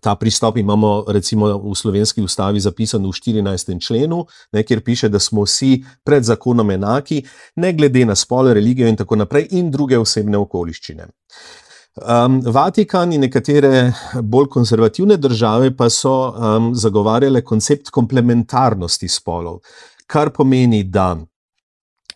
Ta 0.00 0.14
pristop 0.14 0.56
imamo 0.56 1.04
recimo 1.08 1.48
v 1.58 1.74
slovenski 1.74 2.22
ustavi 2.22 2.60
zapisan 2.60 3.02
v 3.02 3.12
14. 3.12 3.74
členu, 3.82 4.24
ne, 4.52 4.62
kjer 4.62 4.84
piše, 4.84 5.08
da 5.08 5.18
smo 5.18 5.42
vsi 5.44 5.84
pred 6.04 6.24
zakonom 6.24 6.70
enaki, 6.70 7.22
ne 7.56 7.72
glede 7.72 8.04
na 8.06 8.14
spol, 8.14 8.52
religijo 8.54 8.88
in 8.88 8.96
tako 8.96 9.16
naprej, 9.16 9.48
in 9.50 9.70
druge 9.70 9.98
osebne 9.98 10.38
okoliščine. 10.38 11.08
Um, 12.00 12.38
Vatikan 12.46 13.12
in 13.12 13.20
nekatere 13.26 13.92
bolj 14.22 14.46
konzervativne 14.48 15.16
države 15.16 15.72
pa 15.76 15.90
so 15.90 16.30
um, 16.30 16.70
zagovarjale 16.74 17.42
koncept 17.44 17.90
komplementarnosti 17.90 19.08
spolov, 19.08 19.58
kar 20.06 20.30
pomeni, 20.30 20.84
da 20.84 21.16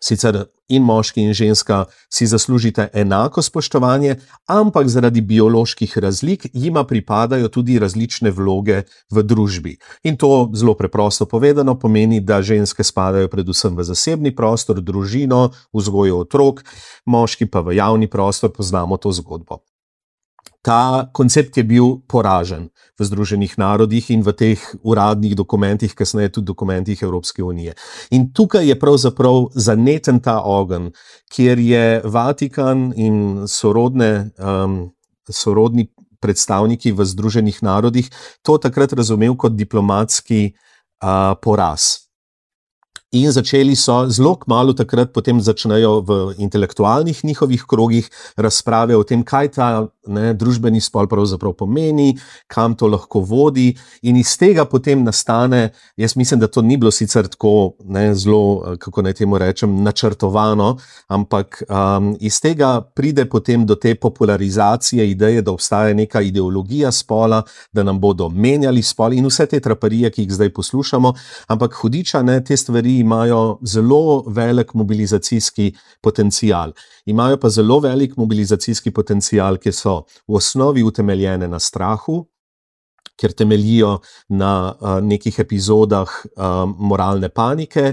sicer 0.01 0.45
in 0.69 0.83
moški 0.83 1.23
in 1.23 1.35
ženska 1.35 1.85
si 2.09 2.27
zaslužite 2.27 2.89
enako 2.93 3.43
spoštovanje, 3.43 4.17
ampak 4.47 4.89
zaradi 4.89 5.21
bioloških 5.21 5.99
razlik 5.99 6.47
jima 6.53 6.85
pripadajo 6.85 7.49
tudi 7.49 7.79
različne 7.79 8.31
vloge 8.31 8.83
v 9.11 9.23
družbi. 9.23 9.77
In 10.03 10.17
to 10.17 10.51
zelo 10.55 10.75
preprosto 10.75 11.27
povedano 11.27 11.79
pomeni, 11.79 12.21
da 12.21 12.43
ženske 12.43 12.85
spadajo 12.85 13.29
predvsem 13.29 13.77
v 13.77 13.85
zasebni 13.85 14.35
prostor, 14.37 14.81
družino, 14.81 15.51
vzgojo 15.73 16.25
otrok, 16.25 16.65
moški 17.07 17.47
pa 17.47 17.61
v 17.61 17.77
javni 17.77 18.11
prostor, 18.11 18.53
poznamo 18.53 18.97
to 18.97 19.13
zgodbo. 19.13 19.61
Ta 20.65 21.11
koncept 21.13 21.57
je 21.61 21.65
bil 21.69 22.01
poražen 22.09 22.71
v 22.97 23.05
Združenih 23.05 23.53
narodih 23.61 24.09
in 24.11 24.25
v 24.25 24.33
teh 24.33 24.61
uradnih 24.81 25.37
dokumentih, 25.37 25.93
kasneje 25.93 26.39
tudi 26.39 26.49
dokumentih 26.49 27.03
Evropske 27.03 27.45
unije. 27.45 27.75
In 28.17 28.33
tukaj 28.33 28.65
je 28.65 28.79
pravzaprav 28.79 29.53
zaneten 29.53 30.21
ta 30.25 30.41
ogen, 30.41 30.95
kjer 31.29 31.61
je 31.61 32.01
Vatikan 32.05 32.95
in 32.97 33.45
sorodne, 33.45 34.31
um, 34.41 34.95
sorodni 35.29 35.91
predstavniki 36.25 36.97
v 36.97 37.05
Združenih 37.05 37.61
narodih 37.61 38.09
to 38.41 38.57
takrat 38.57 38.97
razumel 38.97 39.37
kot 39.37 39.53
diplomatski 39.53 40.57
uh, 41.05 41.37
poraz. 41.37 42.04
In 43.15 43.31
začeli 43.31 43.77
so 43.79 44.09
zelo 44.11 44.35
malo 44.51 44.73
takrat, 44.75 45.13
potem 45.15 45.39
začnejo 45.39 46.01
v 46.03 46.35
intelektualnih 46.43 47.25
njihovih 47.25 47.63
krogih 47.63 48.11
razprave 48.37 48.97
o 48.97 49.05
tem, 49.07 49.23
kaj 49.23 49.49
ta 49.55 49.87
ne, 50.11 50.33
družbeni 50.35 50.81
spol 50.83 51.07
pravzaprav 51.07 51.55
pomeni, 51.55 52.17
kam 52.51 52.75
to 52.75 52.89
lahko 52.91 53.23
vodi. 53.23 53.69
In 54.03 54.19
iz 54.19 54.35
tega 54.39 54.65
potem 54.67 55.05
nastane, 55.07 55.71
jaz 55.97 56.17
mislim, 56.17 56.41
da 56.41 56.49
to 56.51 56.63
ni 56.63 56.77
bilo 56.77 56.91
sicer 56.91 57.29
tako 57.31 57.77
ne, 57.87 58.09
zelo, 58.19 58.75
kako 58.83 59.07
naj 59.07 59.15
temu 59.21 59.39
rečem, 59.39 59.77
načrtovano, 59.87 60.73
ampak 61.07 61.63
um, 61.69 62.17
iz 62.19 62.41
tega 62.43 62.81
pride 62.83 63.29
potem 63.31 63.63
do 63.67 63.79
te 63.79 63.95
popularizacije 63.95 65.07
ideje, 65.11 65.43
da 65.43 65.55
obstaja 65.55 65.95
neka 65.95 66.21
ideologija 66.21 66.91
spola, 66.93 67.45
da 67.73 67.87
nam 67.87 68.01
bodo 68.01 68.29
menjali 68.29 68.83
spol 68.83 69.15
in 69.15 69.31
vse 69.31 69.47
te 69.47 69.63
traparije, 69.63 70.11
ki 70.11 70.27
jih 70.27 70.35
zdaj 70.35 70.53
poslušamo. 70.59 71.15
Ampak 71.47 71.79
hudiča 71.79 72.23
ne 72.27 72.41
te 72.45 72.57
stvari 72.57 73.04
imajo 73.05 73.59
zelo 73.63 74.25
velik 74.27 74.75
mobilizacijski 74.75 75.71
potencial. 76.03 76.73
Imajo 77.07 77.39
pa 77.41 77.49
zelo 77.49 77.79
velik 77.85 78.17
mobilizacijski 78.17 78.91
potencial, 78.91 79.61
ki 79.61 79.73
so 79.73 80.03
v 80.27 80.41
osnovi 80.41 80.83
utemeljene 80.83 81.49
na 81.49 81.61
strahu. 81.61 82.25
Ker 83.21 83.31
temeljijo 83.31 84.01
na 84.35 84.75
uh, 84.75 84.99
nekih 84.99 85.37
epizodah 85.39 86.09
uh, 86.09 86.65
moralne 86.67 87.29
panike, 87.29 87.93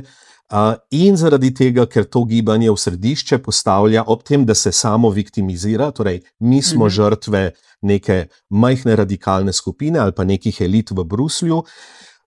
uh, 0.52 0.74
in 0.92 1.18
zaradi 1.18 1.52
tega, 1.54 1.86
ker 1.86 2.08
to 2.10 2.24
gibanje 2.26 2.72
v 2.72 2.78
središče 2.84 3.38
postavlja, 3.46 4.06
ob 4.08 4.24
tem, 4.28 4.46
da 4.46 4.56
se 4.56 4.72
samo 4.72 5.12
viktimizira, 5.14 5.92
torej 5.92 6.22
mi 6.40 6.62
smo 6.62 6.86
mhm. 6.86 6.96
žrtve 6.96 7.44
neke 7.82 8.26
majhne 8.50 8.96
radikalne 8.96 9.54
skupine 9.54 10.00
ali 10.00 10.14
pa 10.14 10.24
nekih 10.24 10.62
elit 10.62 10.92
v 10.92 11.06
Bruslju, 11.06 11.62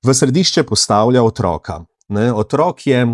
v 0.04 0.14
središče 0.14 0.62
postavlja 0.68 1.22
otroka. 1.22 1.84
Ne, 2.08 2.32
otrok 2.32 2.86
je 2.86 3.06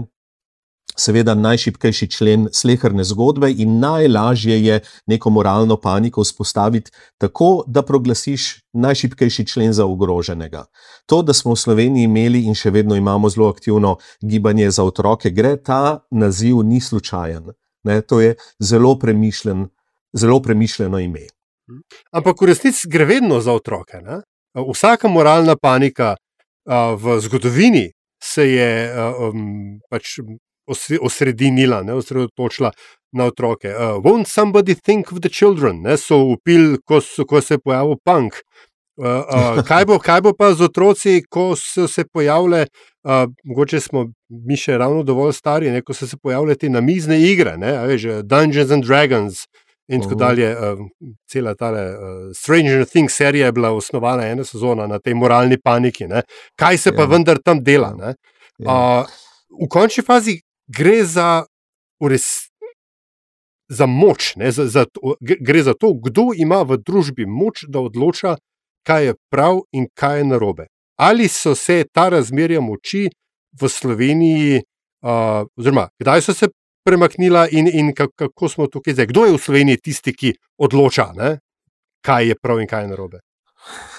seveda 0.96 1.35
najšipkejši 1.35 2.09
člen 2.11 2.48
sleherne 2.53 3.05
zgodbe 3.05 3.50
in 3.50 3.79
najlažje 3.81 4.57
je 4.64 4.81
neko 5.07 5.31
moralno 5.31 5.76
paniko 5.76 6.20
vzpostaviti 6.20 6.90
tako, 7.18 7.64
da 7.66 7.83
proglasiš 7.83 8.62
najšipkejši 8.72 9.46
člen 9.46 9.72
za 9.72 9.87
ogroženega. 9.87 10.64
To, 11.07 11.22
da 11.22 11.33
smo 11.33 11.55
v 11.55 11.62
Sloveniji 11.62 12.05
imeli 12.05 12.44
in 12.44 12.55
še 12.55 12.70
vedno 12.70 12.96
imamo 12.96 13.29
zelo 13.29 13.48
aktivno 13.48 13.96
gibanje 14.20 14.70
za 14.70 14.85
otroke, 14.85 15.31
gre 15.31 15.57
ta 15.57 16.00
naziv 16.11 16.62
ni 16.64 16.81
slučajen. 16.81 17.53
Ne, 17.85 18.00
to 18.00 18.20
je 18.20 18.35
zelo, 18.59 18.98
premišljen, 18.98 19.68
zelo 20.12 20.40
premišljeno 20.42 20.98
ime. 20.98 21.29
Ampak 22.12 22.42
v 22.42 22.50
resnici 22.50 22.88
gre 22.90 23.05
vedno 23.05 23.40
za 23.40 23.53
otroke. 23.53 24.03
Ne? 24.03 24.20
Vsaka 24.55 25.09
moralna 25.09 25.57
panika 25.57 26.16
v 26.96 27.20
zgodovini 27.20 27.88
se 28.22 28.46
je 28.50 28.70
um, 29.18 29.80
pač 29.90 30.18
osredinila, 31.00 31.83
ne, 31.83 31.94
osredotočila 31.98 32.70
na 33.12 33.24
otroke. 33.24 33.68
Uh, 33.68 33.98
won't 34.04 34.28
somebody 34.28 34.74
think 34.74 35.12
of 35.12 35.20
the 35.20 35.28
children? 35.28 35.83
Ne, 35.83 35.96
so 35.96 36.20
upili, 36.30 36.78
ko, 36.85 37.00
ko 37.28 37.40
se 37.40 37.54
je 37.54 37.59
pojavil 37.59 37.96
punk. 38.04 38.42
Uh, 39.00 39.06
uh, 39.56 39.64
kaj, 39.66 39.87
bo, 39.88 39.98
kaj 39.98 40.20
bo 40.20 40.35
pa 40.37 40.52
z 40.54 40.68
otroci, 40.68 41.22
ko 41.28 41.54
so 41.56 41.88
se 41.88 42.04
pojavile, 42.04 42.66
uh, 43.04 43.26
mogoče 43.44 43.80
smo 43.80 44.06
mi 44.28 44.56
še 44.61 44.76
ravno 44.78 45.02
dovolj 45.02 45.33
stari, 45.40 45.72
ne, 45.72 45.83
ko 45.83 45.96
so 45.96 46.06
se 46.06 46.20
pojavile 46.20 46.54
te 46.54 46.70
namizne 46.70 47.18
igre, 47.24 47.56
ne, 47.59 47.72
veš, 47.90 48.06
Dungeons 48.28 48.70
and 48.76 48.87
Dragons, 48.87 49.46
uh, 49.48 49.69
in 49.90 50.03
tako 50.03 50.14
dalje. 50.14 50.50
Uh, 50.57 50.87
cela 51.31 51.55
ta 51.55 51.70
uh, 51.72 51.79
Stranger 52.37 52.85
Things 52.85 53.16
serija 53.16 53.46
je 53.46 53.53
bila 53.53 53.70
osnovana 53.70 54.26
ena 54.26 54.44
sezona 54.44 54.87
na 54.87 54.98
tej 54.98 55.14
moralni 55.14 55.59
paniki. 55.59 56.07
Ne? 56.07 56.22
Kaj 56.57 56.79
se 56.79 56.92
pa 56.96 57.03
ja. 57.03 57.09
vendar 57.09 57.38
tam 57.44 57.64
dela? 57.64 57.94
Uh, 58.59 59.07
v 59.62 59.68
končni 59.70 60.05
fazi 60.07 60.40
gre 60.68 61.05
za, 61.05 61.44
res, 62.00 62.26
za 63.68 63.87
moč, 63.87 64.35
za, 64.50 64.66
za 64.66 64.85
to, 64.85 65.16
gre 65.20 65.62
za 65.62 65.74
to, 65.74 65.92
kdo 65.94 66.31
ima 66.37 66.62
v 66.62 66.79
družbi 66.79 67.26
moč, 67.26 67.64
da 67.68 67.83
odloča, 67.83 68.37
kaj 68.87 69.05
je 69.05 69.14
prav 69.31 69.64
in 69.72 69.88
kaj 69.94 70.18
je 70.18 70.24
narobe. 70.24 70.66
Ali 71.00 71.29
so 71.29 71.55
se 71.55 71.85
ta 71.92 72.09
razmerja 72.09 72.61
moči 72.61 73.09
v 73.61 73.68
Sloveniji, 73.68 74.62
uh, 75.03 75.46
oziroma 75.59 75.88
kdaj 75.98 76.22
so 76.22 76.35
se 76.35 76.48
premaknila 76.84 77.46
in, 77.50 77.68
in 77.72 77.94
kako 77.94 78.48
smo 78.48 78.66
tukaj 78.66 78.94
zdaj. 78.94 79.10
Kdo 79.12 79.24
je 79.26 79.32
v 79.32 79.42
Sloveniji 79.42 79.82
tisti, 79.84 80.14
ki 80.16 80.34
odloča, 80.58 81.12
ne? 81.16 81.38
kaj 82.00 82.32
je 82.32 82.34
prav 82.42 82.60
in 82.60 82.68
kaj 82.68 82.82
je 82.84 82.88
narobe? 82.88 83.18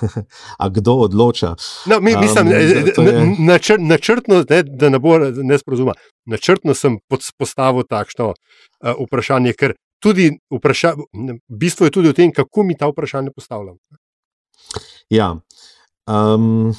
A 0.62 0.70
kdo 0.70 0.94
odloča? 1.06 1.56
No, 1.86 2.00
mi, 2.00 2.16
mislim, 2.18 2.48
um, 2.48 2.54
je... 2.54 3.36
načr, 3.40 3.78
načrtno, 3.80 4.44
ne, 4.50 4.64
da 4.64 4.90
ne 4.90 5.00
bo 5.00 5.20
nesporazuma, 5.20 5.94
načrtno 6.26 6.74
sem 6.74 6.98
postavil 7.38 7.86
takšno 7.90 8.32
uh, 8.32 8.96
vprašanje, 9.06 9.54
ker 9.54 9.76
tudi 10.02 10.32
vpraša, 10.50 10.96
bistvo 11.48 11.86
je 11.86 11.94
tudi 11.94 12.10
v 12.10 12.18
tem, 12.18 12.34
kako 12.34 12.64
mi 12.64 12.78
ta 12.78 12.90
vprašanje 12.90 13.32
postavljamo. 13.36 13.78
Ja, 15.14 15.36
um, 16.10 16.74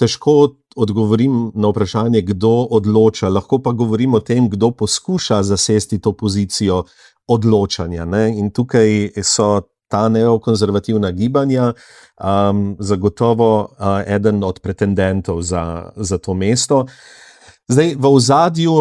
težko 0.00 0.54
odgovorim 0.76 1.50
na 1.54 1.68
vprašanje, 1.68 2.22
kdo 2.22 2.66
odloča, 2.70 3.28
lahko 3.28 3.58
pa 3.62 3.72
govorim 3.72 4.14
o 4.14 4.20
tem, 4.20 4.48
kdo 4.50 4.70
poskuša 4.70 5.42
zasesti 5.42 6.00
to 6.00 6.12
pozicijo 6.12 6.84
odločanja. 7.28 8.04
Ne? 8.04 8.28
In 8.38 8.50
tukaj 8.50 9.12
so 9.22 9.60
ta 9.92 10.08
neokonzervativna 10.08 11.10
gibanja 11.10 11.72
um, 11.72 12.76
zagotovo 12.80 13.50
uh, 13.60 14.00
eden 14.06 14.44
od 14.44 14.60
pretendentov 14.60 15.42
za, 15.42 15.92
za 15.96 16.18
to 16.18 16.34
mesto. 16.34 16.86
Zdaj, 17.68 17.94
v 17.94 18.06
ozadju 18.08 18.72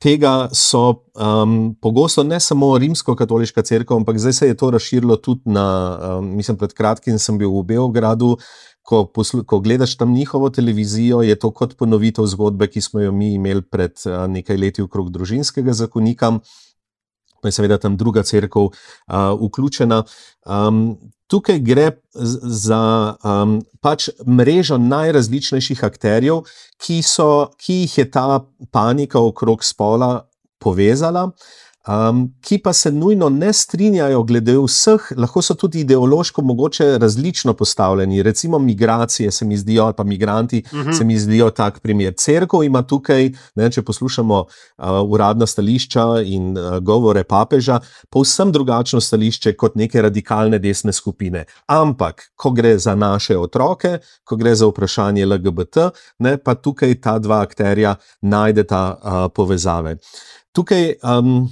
tega 0.00 0.48
so 0.56 1.04
um, 1.12 1.74
pogosto 1.80 2.22
ne 2.24 2.40
samo 2.40 2.72
rimsko-katoliška 2.78 3.62
crkva, 3.62 3.98
ampak 4.00 4.18
zdaj 4.18 4.32
se 4.32 4.46
je 4.46 4.56
to 4.56 4.70
razširilo 4.70 5.16
tudi 5.16 5.42
na, 5.44 5.66
um, 6.18 6.30
mislim, 6.36 6.56
pred 6.56 6.72
kratkim 6.72 7.18
sem 7.18 7.38
bil 7.38 7.52
v 7.60 7.62
Beogradu. 7.74 8.36
Ko, 8.82 9.04
poslu, 9.06 9.44
ko 9.44 9.60
gledaš 9.60 9.94
tam 10.00 10.14
njihovo 10.16 10.48
televizijo, 10.50 11.20
je 11.22 11.36
to 11.38 11.50
kot 11.54 11.76
ponovitev 11.78 12.26
zgodbe, 12.26 12.66
ki 12.66 12.80
smo 12.80 13.00
jo 13.00 13.12
mi 13.12 13.34
imeli 13.34 13.62
pred 13.62 13.92
uh, 14.06 14.24
nekaj 14.30 14.56
leti 14.56 14.82
okrog 14.82 15.12
družinskega 15.14 15.72
zakonika. 15.76 16.32
Pa 17.40 17.48
je 17.48 17.56
seveda 17.56 17.78
tam 17.78 17.96
druga 17.96 18.22
crkva 18.26 18.66
uh, 18.66 18.72
vključena. 19.40 20.02
Um, 20.46 20.98
tukaj 21.30 21.60
gre 21.62 21.90
za 22.12 22.82
um, 23.24 23.60
pač 23.80 24.08
mrežo 24.26 24.80
najrazličnejših 24.82 25.84
akterjev, 25.86 26.42
ki, 26.80 27.00
so, 27.06 27.50
ki 27.60 27.84
jih 27.84 27.98
je 28.02 28.06
ta 28.10 28.42
panika 28.74 29.22
okrog 29.22 29.64
spola 29.64 30.26
povezala 30.60 31.30
um, 31.88 32.34
ki 32.40 32.58
pa 32.58 32.72
se 32.72 32.90
nujno 32.92 33.28
ne 33.28 33.52
strinjajo 33.52 34.22
glede 34.22 34.56
vseh, 34.58 35.12
lahko 35.16 35.42
so 35.42 35.54
tudi 35.54 35.80
ideološko 35.80 36.42
mogoče 36.42 36.98
različno 36.98 37.54
postavljeni. 37.54 38.22
Recimo 38.22 38.58
migracije 38.58 39.30
se 39.30 39.44
mi 39.44 39.56
zdijo, 39.56 39.84
ali 39.84 39.94
pa 39.96 40.04
migranti 40.04 40.62
uh 40.66 40.78
mhm. 40.78 40.88
-huh. 40.88 40.98
se 40.98 41.04
mi 41.04 41.18
zdijo 41.18 41.50
tak 41.50 41.80
primer. 41.80 42.14
Cerkev 42.16 42.62
ima 42.62 42.82
tukaj, 42.82 43.32
ne, 43.54 43.70
če 43.70 43.82
poslušamo 43.82 44.38
uh, 44.38 44.84
uradna 45.06 45.46
stališča 45.46 46.04
in 46.24 46.58
uh, 46.58 46.78
govore 46.78 47.24
papeža, 47.24 47.80
povsem 48.10 48.52
drugačno 48.52 49.00
stališče 49.00 49.56
kot 49.56 49.74
neke 49.74 50.02
radikalne 50.02 50.58
desne 50.58 50.92
skupine. 50.92 51.44
Ampak, 51.66 52.22
ko 52.36 52.50
gre 52.50 52.78
za 52.78 52.94
naše 52.94 53.38
otroke, 53.38 53.98
ko 54.24 54.36
gre 54.36 54.54
za 54.54 54.66
vprašanje 54.66 55.26
LGBT, 55.26 55.76
ne, 56.18 56.36
pa 56.36 56.54
tukaj 56.54 57.00
ta 57.00 57.18
dva 57.18 57.40
akterja 57.40 57.96
najdeta 58.20 58.96
uh, 59.02 59.32
povezave. 59.34 59.96
Tukaj 60.52 60.92
um, 61.02 61.48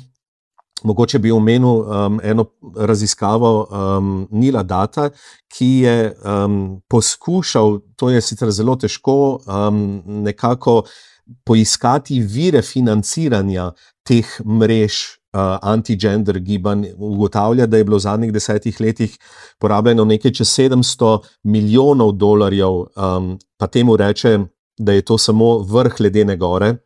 Mogoče 0.84 1.18
bi 1.18 1.30
omenil 1.30 1.68
um, 1.68 2.20
eno 2.22 2.44
raziskavo 2.76 3.66
um, 3.70 4.28
Nila 4.30 4.62
Data, 4.62 5.10
ki 5.48 5.66
je 5.66 6.14
um, 6.24 6.80
poskušal, 6.88 7.80
to 7.96 8.10
je 8.10 8.20
sicer 8.22 8.50
zelo 8.50 8.76
težko, 8.76 9.40
um, 9.46 10.02
nekako 10.06 10.82
poiskati 11.44 12.20
vire 12.20 12.62
financiranja 12.62 13.72
teh 14.06 14.40
mrež. 14.44 15.18
Uh, 15.28 15.58
Anti-gender 15.62 16.38
gibanj 16.40 16.86
ugotavlja, 16.96 17.66
da 17.66 17.76
je 17.76 17.84
bilo 17.84 17.98
v 17.98 18.00
zadnjih 18.00 18.30
desetih 18.32 18.78
letih 18.80 19.18
porabljeno 19.60 20.06
nekaj 20.08 20.32
čez 20.38 20.48
700 20.56 21.18
milijonov 21.44 22.14
dolarjev, 22.16 22.78
um, 22.96 23.26
pa 23.60 23.66
temu 23.66 23.96
reče, 23.96 24.38
da 24.78 24.92
je 24.96 25.04
to 25.04 25.18
samo 25.18 25.58
vrh 25.58 26.00
ledene 26.00 26.36
gore, 26.36 26.78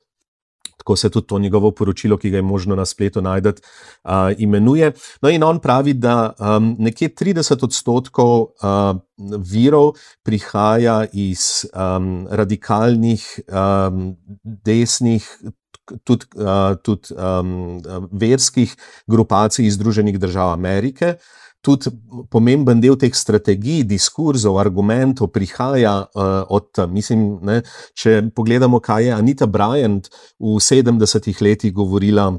tako 0.82 0.96
se 0.96 1.10
tudi 1.10 1.26
to 1.26 1.38
njegovo 1.38 1.70
poročilo, 1.70 2.16
ki 2.18 2.30
ga 2.30 2.36
je 2.36 2.42
možno 2.42 2.76
na 2.76 2.84
spletu 2.86 3.22
najti, 3.22 3.62
uh, 4.04 4.10
imenuje. 4.38 4.92
No, 5.22 5.30
in 5.30 5.42
on 5.42 5.60
pravi, 5.62 5.94
da 5.94 6.32
um, 6.38 6.74
nekje 6.78 7.08
30 7.14 7.64
odstotkov 7.64 8.40
uh, 8.40 8.98
virov 9.38 9.92
prihaja 10.26 11.04
iz 11.12 11.64
um, 11.70 12.26
radikalnih, 12.30 13.40
um, 13.48 14.16
desnih. 14.42 15.28
Tudi, 16.04 16.26
uh, 16.38 16.78
tudi 16.82 17.10
um, 17.14 17.82
verskih 18.12 18.70
grupacij 19.06 19.66
iz 19.66 19.74
Združenih 19.74 20.18
držav 20.18 20.52
Amerike, 20.54 21.16
uh, 21.18 21.41
tudi 21.62 21.90
pomemben 22.30 22.80
del 22.82 22.98
teh 22.98 23.14
strategij, 23.14 23.84
diskurzov, 23.86 24.58
argumentov 24.58 25.30
prihaja 25.32 25.94
uh, 26.04 26.42
od 26.50 26.70
tam. 26.74 26.92
Mislim, 26.92 27.38
ne, 27.46 27.60
če 27.94 28.18
pogledamo, 28.34 28.82
kaj 28.82 29.06
je 29.06 29.12
Anita 29.14 29.46
Bryant 29.46 30.10
v 30.42 30.58
70-ih 30.58 31.44
letih 31.46 31.74
govorila. 31.74 32.32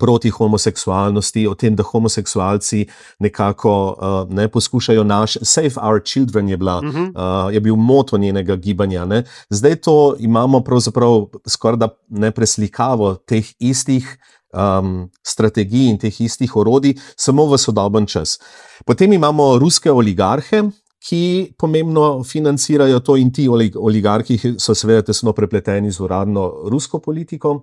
Proti 0.00 0.30
homoseksualnosti, 0.30 1.44
o 1.46 1.54
tem, 1.54 1.76
da 1.76 1.84
homoseksualci 1.84 2.86
nekako 3.18 3.74
uh, 3.92 4.34
ne 4.34 4.48
poskušajo 4.48 5.04
naš, 5.04 5.36
save 5.42 5.76
our 5.76 6.00
children, 6.04 6.48
je, 6.48 6.56
bila, 6.56 6.78
uh 6.78 6.84
-huh. 6.84 7.46
uh, 7.46 7.54
je 7.54 7.60
bil 7.60 7.76
moto 7.76 8.18
njenega 8.18 8.56
gibanja. 8.56 9.04
Ne. 9.04 9.24
Zdaj 9.50 9.76
to 9.76 10.16
imamo 10.18 10.60
pravzaprav 10.60 11.26
skoraj 11.46 11.76
da 11.76 11.88
ne 12.08 12.30
preslikavo 12.30 13.14
teh 13.14 13.44
istih 13.58 14.18
um, 14.52 15.10
strategij 15.22 15.88
in 15.90 15.98
teh 15.98 16.20
istih 16.20 16.56
orodij, 16.56 16.94
samo 17.16 17.46
v 17.46 17.58
sodoben 17.58 18.06
čas. 18.06 18.38
Potem 18.86 19.12
imamo 19.12 19.58
ruske 19.58 19.92
oligarhe. 19.92 20.70
Ki 21.00 21.54
pomembno 21.56 22.22
financirajo 22.24 22.98
to, 23.00 23.14
in 23.16 23.30
ti 23.32 23.46
oligarhi 23.48 24.36
so 24.60 24.74
seveda 24.74 25.02
tesno 25.02 25.32
prepleteni 25.32 25.88
z 25.90 26.00
uradno 26.00 26.68
rusko 26.68 26.98
politiko. 27.00 27.54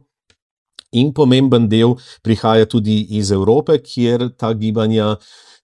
In 0.92 1.12
pomemben 1.14 1.68
del 1.68 1.98
prihaja 2.24 2.66
tudi 2.66 3.02
iz 3.18 3.32
Evrope, 3.32 3.80
kjer 3.84 4.30
ta 4.38 4.54
gibanja 4.54 5.16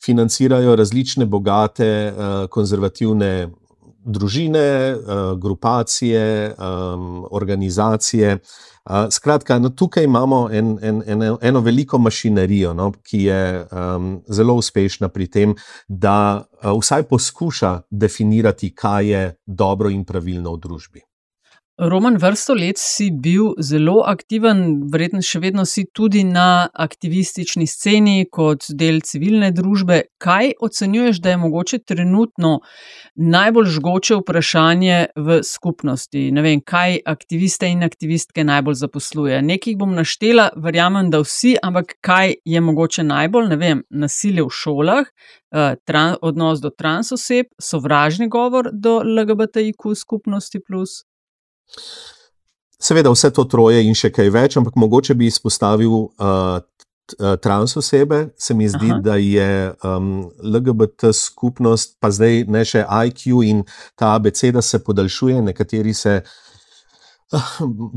financirajo 0.03 0.75
različne 0.75 1.25
bogate, 1.25 1.89
uh, 2.12 2.47
konzervativne 2.51 3.49
družine, 4.03 4.95
uh, 4.95 5.39
grupacije, 5.39 6.55
um, 6.57 7.25
organizacije. 7.31 8.38
Skratka, 9.09 9.59
no, 9.59 9.69
tukaj 9.69 10.03
imamo 10.03 10.49
en, 10.51 10.77
en, 10.81 11.03
en, 11.07 11.21
eno 11.41 11.62
veliko 11.63 11.97
mašinerijo, 11.97 12.73
no, 12.73 12.89
ki 12.91 13.21
je 13.23 13.67
um, 13.71 14.09
zelo 14.27 14.57
uspešna 14.59 15.07
pri 15.07 15.29
tem, 15.31 15.55
da 15.88 16.43
uh, 16.43 16.73
vsaj 16.81 17.07
poskuša 17.07 17.77
definirati, 17.89 18.73
kaj 18.75 19.07
je 19.07 19.23
dobro 19.47 19.89
in 19.89 20.03
pravilno 20.03 20.57
v 20.57 20.59
družbi. 20.67 21.07
Roman, 21.77 22.17
vrsto 22.21 22.53
let 22.53 22.77
si 22.77 23.07
bil 23.12 23.55
zelo 23.57 24.03
aktiven, 24.05 24.59
verjetno 24.93 25.23
še 25.25 25.39
vedno 25.41 25.63
si 25.65 25.88
tudi 25.89 26.21
na 26.21 26.67
aktivistični 26.69 27.65
sceni 27.65 28.27
kot 28.29 28.67
del 28.77 28.99
civilne 29.01 29.47
družbe. 29.57 30.03
Kaj 30.21 30.51
ocenjuješ, 30.62 31.17
da 31.25 31.31
je 31.31 31.39
mogoče 31.41 31.79
trenutno 31.81 32.59
najbolj 33.17 33.71
žgoče 33.73 34.19
vprašanje 34.19 34.99
v 35.17 35.38
skupnosti? 35.41 36.27
Ne 36.29 36.43
vem, 36.45 36.62
kaj 36.62 36.99
aktiviste 37.09 37.71
in 37.73 37.81
aktivistke 37.88 38.45
najbolj 38.45 38.77
zaposluje. 38.83 39.39
Nekaj 39.41 39.73
bom 39.81 39.95
naštela, 39.97 40.51
verjamem, 40.62 41.09
da 41.09 41.23
vsi, 41.23 41.55
ampak 41.57 41.95
kaj 42.05 42.36
je 42.45 42.62
mogoče 42.62 43.07
najbolj, 43.07 43.47
ne 43.49 43.57
vem, 43.57 43.81
nasilje 43.89 44.45
v 44.45 44.53
šolah, 44.59 45.09
eh, 45.57 46.13
odnos 46.21 46.62
do 46.62 46.69
transoseb, 46.69 47.49
sovražni 47.57 48.29
govor 48.29 48.69
do 48.69 48.99
LGBTIQ 49.01 49.95
skupnosti. 49.97 50.62
Seveda, 52.83 53.12
vse 53.13 53.31
to 53.31 53.45
troje 53.47 53.83
in 53.88 53.95
še 53.95 54.12
kaj 54.12 54.29
več, 54.33 54.57
ampak 54.59 54.75
mogoče 54.75 55.15
bi 55.15 55.29
izpostavil 55.31 55.93
uh, 55.93 56.59
trans 57.41 57.77
osebe. 57.77 58.29
Se 58.38 58.53
mi 58.53 58.67
zdi, 58.69 58.91
Aha. 58.91 58.99
da 58.99 59.15
je 59.15 59.73
um, 59.83 60.31
LGBT 60.43 61.13
skupnost, 61.13 61.97
pa 61.99 62.12
zdaj 62.12 62.43
ne 62.47 62.63
še 62.65 62.86
IQ 63.07 63.43
in 63.47 63.63
ta 63.95 64.15
ABC, 64.15 64.51
da 64.51 64.62
se 64.62 64.83
podaljšuje, 64.83 65.41
nekateri 65.41 65.93
se. 65.93 66.21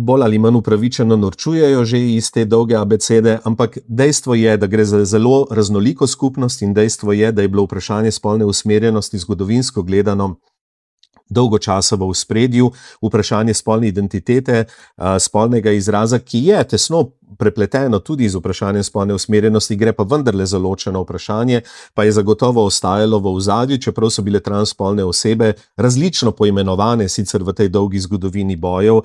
Bolj 0.08 0.22
ali 0.24 0.38
manj 0.40 0.56
upravičeno 0.62 1.16
norčujejo 1.20 1.82
že 1.84 1.98
iz 2.14 2.30
te 2.32 2.46
dolge 2.48 2.76
abecede, 2.78 3.40
ampak 3.44 3.78
dejstvo 3.84 4.34
je, 4.34 4.56
da 4.56 4.66
gre 4.66 4.84
za 4.84 5.04
zelo 5.04 5.44
raznoliko 5.50 6.06
skupnost, 6.06 6.62
in 6.62 6.72
dejstvo 6.74 7.12
je, 7.12 7.32
da 7.32 7.42
je 7.42 7.48
bilo 7.52 7.66
vprašanje 7.66 8.14
spolne 8.16 8.48
usmerjenosti 8.48 9.18
zgodovinsko 9.18 9.82
gledano 9.82 10.36
dolgo 11.28 11.58
časa 11.58 11.96
v 11.96 12.14
spredju, 12.14 12.70
vprašanje 13.02 13.54
spolne 13.54 13.88
identitete, 13.88 14.64
spolnega 15.18 15.70
izraza, 15.70 16.18
ki 16.18 16.44
je 16.44 16.64
tesno 16.64 17.10
prepleteno 17.38 17.98
tudi 17.98 18.28
z 18.28 18.38
vprašanjem 18.38 18.84
spolne 18.84 19.14
usmerjenosti, 19.14 19.76
gre 19.76 19.92
pa 19.92 20.04
vendarle 20.04 20.46
za 20.46 20.58
ločeno 20.58 21.02
vprašanje, 21.02 21.60
pa 21.94 22.04
je 22.04 22.12
zagotovo 22.12 22.64
ostajalo 22.64 23.18
v 23.18 23.34
ozadju, 23.34 23.78
čeprav 23.78 24.10
so 24.10 24.22
bile 24.22 24.40
transspolne 24.40 25.04
osebe 25.04 25.52
različno 25.76 26.30
poimenovane, 26.30 27.08
sicer 27.08 27.42
v 27.42 27.52
tej 27.52 27.68
dolgi 27.68 28.00
zgodovini 28.00 28.56
bojev. 28.56 29.02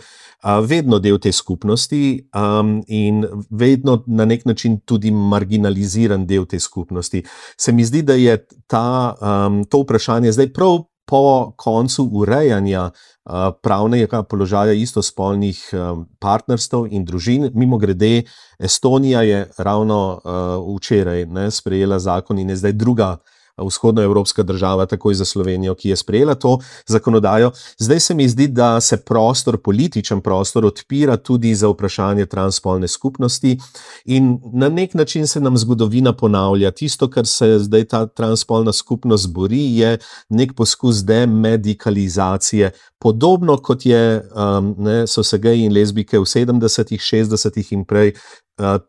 Vedno 0.65 0.99
del 0.99 1.19
te 1.21 1.31
skupnosti 1.31 2.29
um, 2.33 2.81
in 2.87 3.25
vedno 3.49 4.03
na 4.07 4.25
nek 4.25 4.45
način 4.45 4.79
tudi 4.79 5.11
marginaliziran 5.11 6.25
del 6.25 6.45
te 6.45 6.59
skupnosti. 6.59 7.23
Se 7.57 7.71
mi 7.71 7.85
zdi, 7.85 8.01
da 8.01 8.13
je 8.13 8.37
ta, 8.67 9.15
um, 9.21 9.63
to 9.65 9.83
vprašanje 9.83 10.31
zdaj 10.31 10.53
prav 10.53 10.79
po 11.05 11.51
koncu 11.57 12.09
urejanja 12.13 12.89
uh, 12.91 13.33
pravnega 13.61 14.23
položaja 14.23 14.73
istospolnih 14.73 15.59
um, 15.73 16.05
partnerstv 16.19 16.85
in 16.89 17.05
družin. 17.05 17.49
Mimo 17.53 17.77
grede, 17.77 18.23
Estonija 18.59 19.21
je 19.21 19.45
ravno 19.57 20.21
uh, 20.23 20.77
včeraj 20.77 21.25
ne, 21.25 21.51
sprejela 21.51 21.99
zakon 21.99 22.39
in 22.39 22.49
je 22.49 22.55
zdaj 22.55 22.73
druga 22.73 23.17
vzhodnoevropska 23.63 24.43
država, 24.43 24.85
takoj 24.85 25.13
za 25.13 25.25
Slovenijo, 25.25 25.75
ki 25.75 25.89
je 25.89 25.95
sprejela 25.95 26.35
to 26.35 26.57
zakonodajo. 26.87 27.51
Zdaj 27.77 27.99
se 27.99 28.13
mi 28.13 28.29
zdi, 28.29 28.47
da 28.47 28.81
se 28.81 28.97
prostor, 28.97 29.57
političen 29.57 30.21
prostor, 30.21 30.65
odpira 30.65 31.17
tudi 31.17 31.55
za 31.55 31.67
vprašanje 31.67 32.25
transspolne 32.25 32.87
skupnosti, 32.87 33.57
in 34.05 34.39
na 34.53 34.69
nek 34.69 34.93
način 34.93 35.27
se 35.27 35.39
nam 35.39 35.57
zgodovina 35.57 36.13
ponavlja. 36.13 36.71
Tisto, 36.71 37.09
kar 37.09 37.27
se 37.27 37.59
zdaj 37.59 37.85
ta 37.85 38.05
transspolna 38.05 38.73
skupnost 38.73 39.29
bori, 39.33 39.77
je 39.77 39.97
nek 40.29 40.53
poskus 40.55 41.03
demedikalizacije. 41.05 42.71
Podobno 42.99 43.57
kot 43.57 43.85
je, 43.85 44.29
um, 44.35 44.75
ne, 44.77 45.07
so 45.07 45.23
se 45.23 45.37
geji 45.37 45.65
in 45.65 45.73
lezbike 45.73 46.19
v 46.19 46.25
70-ih, 46.25 47.01
60-ih 47.01 47.73
in 47.73 47.85
prej 47.85 48.13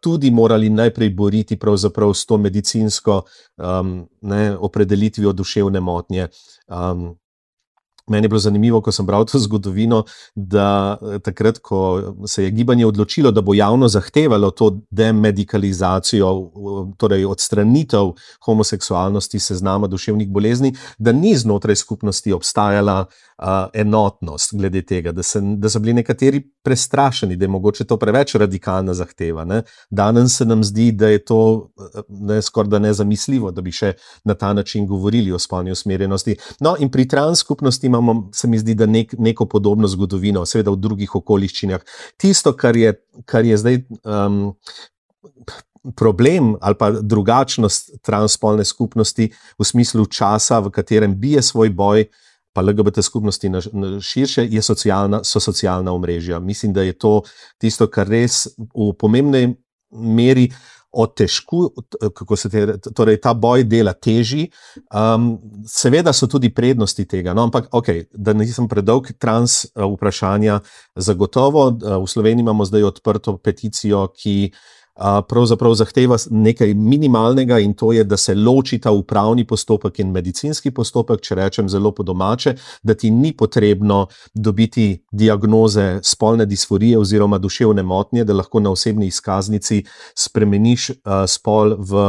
tudi 0.00 0.30
morali 0.30 0.68
najprej 0.70 1.10
boriti 1.10 1.58
s 2.14 2.26
to 2.26 2.38
medicinsko 2.38 3.22
um, 3.56 4.08
ne, 4.20 4.56
opredelitvijo 4.56 5.32
duševne 5.32 5.80
motnje. 5.80 6.28
Um, 6.68 7.16
Meni 8.06 8.24
je 8.24 8.28
bilo 8.28 8.40
zanimivo, 8.40 8.80
ko 8.80 8.92
sem 8.92 9.06
bral 9.06 9.24
to 9.24 9.38
zgodovino, 9.38 10.02
da 10.34 10.98
eh, 10.98 11.18
takrat, 11.18 11.58
ko 11.58 12.02
se 12.26 12.44
je 12.44 12.50
gibanje 12.50 12.86
odločilo, 12.86 13.30
da 13.30 13.40
bo 13.40 13.54
javno 13.54 13.88
zahtevalo 13.88 14.50
to 14.50 14.80
demedikalizacijo, 14.90 16.32
torej 16.98 17.24
odstranitev 17.24 18.12
homoseksualnosti, 18.44 19.38
seznama 19.38 19.86
duševnih 19.86 20.28
bolezni, 20.28 20.74
da 20.98 21.12
ni 21.12 21.36
znotraj 21.36 21.76
skupnosti 21.76 22.32
obstajala 22.32 23.04
enotnost 23.74 24.54
glede 24.54 24.82
tega, 24.86 25.12
da, 25.12 25.22
se, 25.22 25.40
da 25.40 25.70
so 25.70 25.80
bili 25.82 25.94
nekateri 25.94 26.40
prestrašeni, 26.62 27.36
da 27.36 27.44
je 27.44 27.48
mogoče 27.48 27.84
to 27.84 27.96
preveč 27.98 28.34
radikalna 28.34 28.94
zahteva. 28.94 29.44
Ne? 29.44 29.62
Danes 29.90 30.36
se 30.36 30.44
nam 30.44 30.64
zdi, 30.64 30.90
da 30.92 31.08
je 31.08 31.24
to 31.24 31.40
ne, 32.08 32.42
skoraj 32.42 32.70
da 32.70 32.78
nezamisljivo, 32.78 33.50
da 33.50 33.62
bi 33.62 33.72
še 33.72 33.94
na 34.24 34.34
ta 34.34 34.52
način 34.52 34.86
govorili 34.86 35.32
o 35.32 35.38
spolni 35.38 35.72
usmerjenosti. 35.72 36.36
No, 36.60 36.76
in 36.78 36.90
pri 36.90 37.08
transskupnosti 37.08 37.86
imamo, 37.86 38.30
se 38.34 38.48
mi 38.48 38.58
zdi, 38.58 38.74
da 38.74 38.86
nek, 38.86 39.16
neko 39.18 39.46
podobno 39.46 39.88
zgodovino, 39.88 40.46
seveda 40.46 40.70
v 40.70 40.82
drugih 40.86 41.14
okoliščinah. 41.22 41.84
Tisto, 42.16 42.54
kar 42.56 42.76
je, 42.76 42.94
kar 43.26 43.44
je 43.44 43.58
zdaj. 43.58 43.84
Um, 44.04 44.54
Problem 45.98 46.52
ali 46.62 46.76
pa 46.78 46.92
drugačnost 46.94 47.88
transspolne 48.06 48.62
skupnosti 48.64 49.24
v 49.58 49.64
smislu 49.66 50.04
časa, 50.06 50.60
v 50.62 50.70
katerem 50.70 51.16
bije 51.18 51.42
svoj 51.42 51.72
boj, 51.74 52.04
pa 52.52 52.62
LGBT 52.62 53.02
skupnosti 53.02 53.48
na, 53.48 53.60
na 53.72 54.00
širše, 54.00 54.48
socialna, 54.62 55.22
so 55.24 55.40
socialna 55.40 55.92
omrežja. 55.92 56.38
Mislim, 56.38 56.72
da 56.72 56.82
je 56.82 56.92
to 56.92 57.22
tisto, 57.58 57.88
kar 57.88 58.08
res 58.08 58.46
v 58.58 58.92
pomembnej 58.98 59.54
meri 59.92 60.50
otežku, 60.92 61.70
kako 62.14 62.36
se 62.36 62.50
te, 62.50 62.66
torej 62.94 63.16
ta 63.20 63.32
boj 63.34 63.64
dela 63.64 63.94
teži. 63.96 64.50
Um, 64.92 65.38
seveda 65.68 66.12
so 66.12 66.28
tudi 66.28 66.52
prednosti 66.52 67.04
tega, 67.08 67.32
no, 67.32 67.46
ampak 67.48 67.70
okay, 67.72 68.04
da 68.12 68.34
nisem 68.36 68.68
predolg 68.68 69.08
trans 69.18 69.64
uh, 69.72 69.86
vprašanja, 69.88 70.60
zagotovo 70.96 71.66
uh, 71.70 71.96
v 72.04 72.06
Sloveniji 72.12 72.44
imamo 72.44 72.68
zdaj 72.68 72.84
odprto 72.92 73.38
peticijo, 73.40 74.04
ki 74.12 74.52
pravzaprav 75.28 75.74
zahteva 75.74 76.16
nekaj 76.30 76.74
minimalnega 76.74 77.58
in 77.58 77.74
to 77.74 77.92
je, 77.92 78.04
da 78.04 78.16
se 78.16 78.34
ločita 78.34 78.90
upravni 78.92 79.46
postopek 79.46 79.98
in 79.98 80.10
medicinski 80.10 80.70
postopek, 80.70 81.20
če 81.20 81.34
rečem 81.34 81.68
zelo 81.68 81.94
po 81.94 82.02
domače, 82.02 82.54
da 82.82 82.94
ti 82.94 83.10
ni 83.10 83.32
potrebno 83.36 84.06
dobiti 84.34 85.04
diagnoze 85.12 86.00
spolne 86.02 86.46
disforije 86.46 86.98
oziroma 86.98 87.38
duševne 87.38 87.82
motnje, 87.82 88.24
da 88.24 88.36
lahko 88.36 88.60
na 88.60 88.70
osebni 88.70 89.06
izkaznici 89.06 89.84
spremeniš 90.14 90.90
uh, 90.90 91.24
spol 91.26 91.76
v 91.78 92.06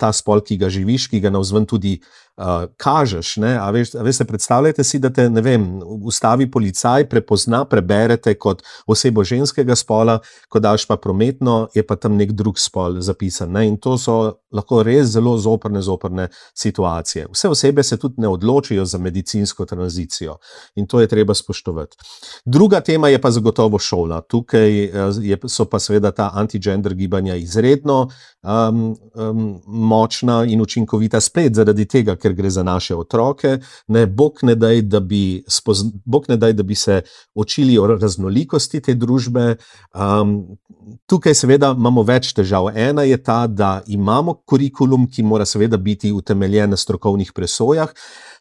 ta 0.00 0.14
spol, 0.16 0.40
ki 0.40 0.56
ga 0.56 0.70
živiš, 0.72 1.10
ki 1.12 1.20
ga 1.20 1.30
navzven 1.30 1.66
tudi 1.68 1.98
uh, 2.36 2.64
kažeš. 2.76 3.36
A 3.38 3.70
veš, 3.70 3.94
a 3.94 4.02
veste, 4.02 4.24
predstavljajte 4.24 4.84
si, 4.84 4.98
da 4.98 5.10
te 5.10 5.28
vem, 5.28 5.66
ustavi 5.82 6.50
policaj, 6.50 7.08
prepozna, 7.08 7.64
preberete 7.64 8.34
kot 8.34 8.62
osebo 8.86 9.24
ženskega 9.24 9.76
spola, 9.76 10.18
ko 10.48 10.60
daš 10.60 10.86
pa 10.86 10.96
prometno, 10.96 11.68
je 11.74 11.86
pa 11.86 11.96
tam 11.96 12.16
nek 12.16 12.32
drug 12.32 12.58
spol 12.58 13.00
zapisan. 13.00 13.52
Ne? 13.52 13.66
In 13.68 13.76
to 13.76 13.96
so 13.98 14.18
lahko 14.52 14.82
res 14.82 15.12
zelo 15.14 15.36
zoprne, 15.38 15.82
zoprne 15.82 16.28
situacije. 16.54 17.26
Vse 17.32 17.48
osebe 17.48 17.82
se 17.82 17.96
tudi 17.96 18.20
ne 18.20 18.28
odločijo 18.28 18.84
za 18.84 18.98
medicinsko 18.98 19.64
tranzicijo 19.64 20.38
in 20.74 20.86
to 20.86 21.00
je 21.00 21.08
treba 21.08 21.34
spoštovati. 21.34 21.96
Druga 22.44 22.80
tema 22.80 23.08
je 23.08 23.20
pa 23.20 23.30
zagotovo 23.30 23.78
šola. 23.78 24.20
Tukaj 24.20 24.74
je, 25.22 25.38
so 25.48 25.64
pa 25.64 25.78
seveda 25.78 26.10
ta 26.10 26.30
anti-gender 26.34 26.94
gibanja 26.94 27.36
izredno 27.36 28.08
um, 28.42 28.96
um, 29.14 29.60
močna 29.66 30.44
in 30.44 30.60
učinkovita, 30.60 31.20
spet 31.20 31.54
zaradi 31.54 31.84
tega, 31.84 32.16
ker 32.20 32.36
gre 32.36 32.50
za 32.50 32.62
naše 32.66 32.96
otroke. 32.96 33.58
Ne, 33.88 34.06
Bog, 34.06 34.44
ne 34.46 34.54
daj, 34.54 34.82
bi 35.00 35.42
spozna, 35.48 35.90
Bog 36.04 36.28
ne 36.28 36.36
daj, 36.36 36.54
da 36.58 36.62
bi 36.62 36.74
se 36.74 37.00
učili 37.34 37.78
o 37.78 37.86
raznolikosti 37.86 38.80
te 38.80 38.94
družbe. 38.94 39.56
Um, 39.94 40.58
tukaj, 41.10 41.34
seveda, 41.34 41.72
imamo 41.76 42.04
več 42.06 42.34
težav. 42.36 42.70
Ena 42.76 43.06
je 43.08 43.18
ta, 43.22 43.44
da 43.46 43.80
imamo 43.86 44.40
kurikulum, 44.46 45.08
ki 45.10 45.24
mora 45.26 45.46
seveda 45.46 45.76
biti 45.76 46.12
utemeljen 46.12 46.70
na 46.70 46.76
strokovnih 46.76 47.32
presojah. 47.32 47.94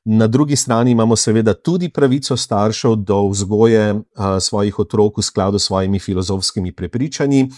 Na 0.05 0.27
drugi 0.27 0.55
strani 0.55 0.91
imamo 0.91 1.15
seveda 1.15 1.53
tudi 1.53 1.89
pravico 1.89 2.37
staršev 2.37 2.95
do 2.95 3.19
vzgoje 3.29 3.99
a, 4.15 4.39
svojih 4.39 4.79
otrok 4.79 5.19
v 5.19 5.21
skladu 5.21 5.59
s 5.59 5.67
svojimi 5.67 5.99
filozofskimi 5.99 6.71
prepričanji. 6.71 7.49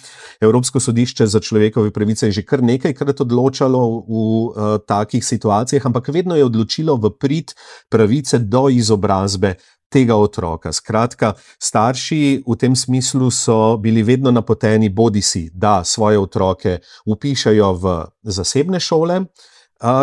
Evropsko 0.42 0.80
sodišče 0.80 1.28
za 1.28 1.40
človekove 1.40 1.92
pravice 1.92 2.28
je 2.28 2.32
že 2.32 2.46
kar 2.46 2.64
nekajkrat 2.64 3.22
odločalo 3.22 3.82
v 4.08 4.14
a, 4.56 4.78
takih 4.88 5.26
situacijah, 5.26 5.86
ampak 5.86 6.10
vedno 6.12 6.36
je 6.36 6.46
odločilo 6.46 6.96
v 6.96 7.14
prid 7.20 7.54
pravice 7.90 8.40
do 8.40 8.70
izobrazbe. 8.70 9.56
Tega 9.92 10.16
otroka. 10.16 10.72
Skratka, 10.72 11.34
starši 11.60 12.48
v 12.48 12.56
tem 12.56 12.76
smislu 12.80 13.28
so 13.28 13.76
bili 13.76 14.00
vedno 14.08 14.32
napoteni, 14.32 14.88
bodi 14.88 15.20
si, 15.20 15.50
da 15.52 15.84
svoje 15.84 16.16
otroke 16.20 16.78
upišajo 17.04 17.74
v 17.76 17.98
zasebne 18.24 18.80
šole, 18.80 19.20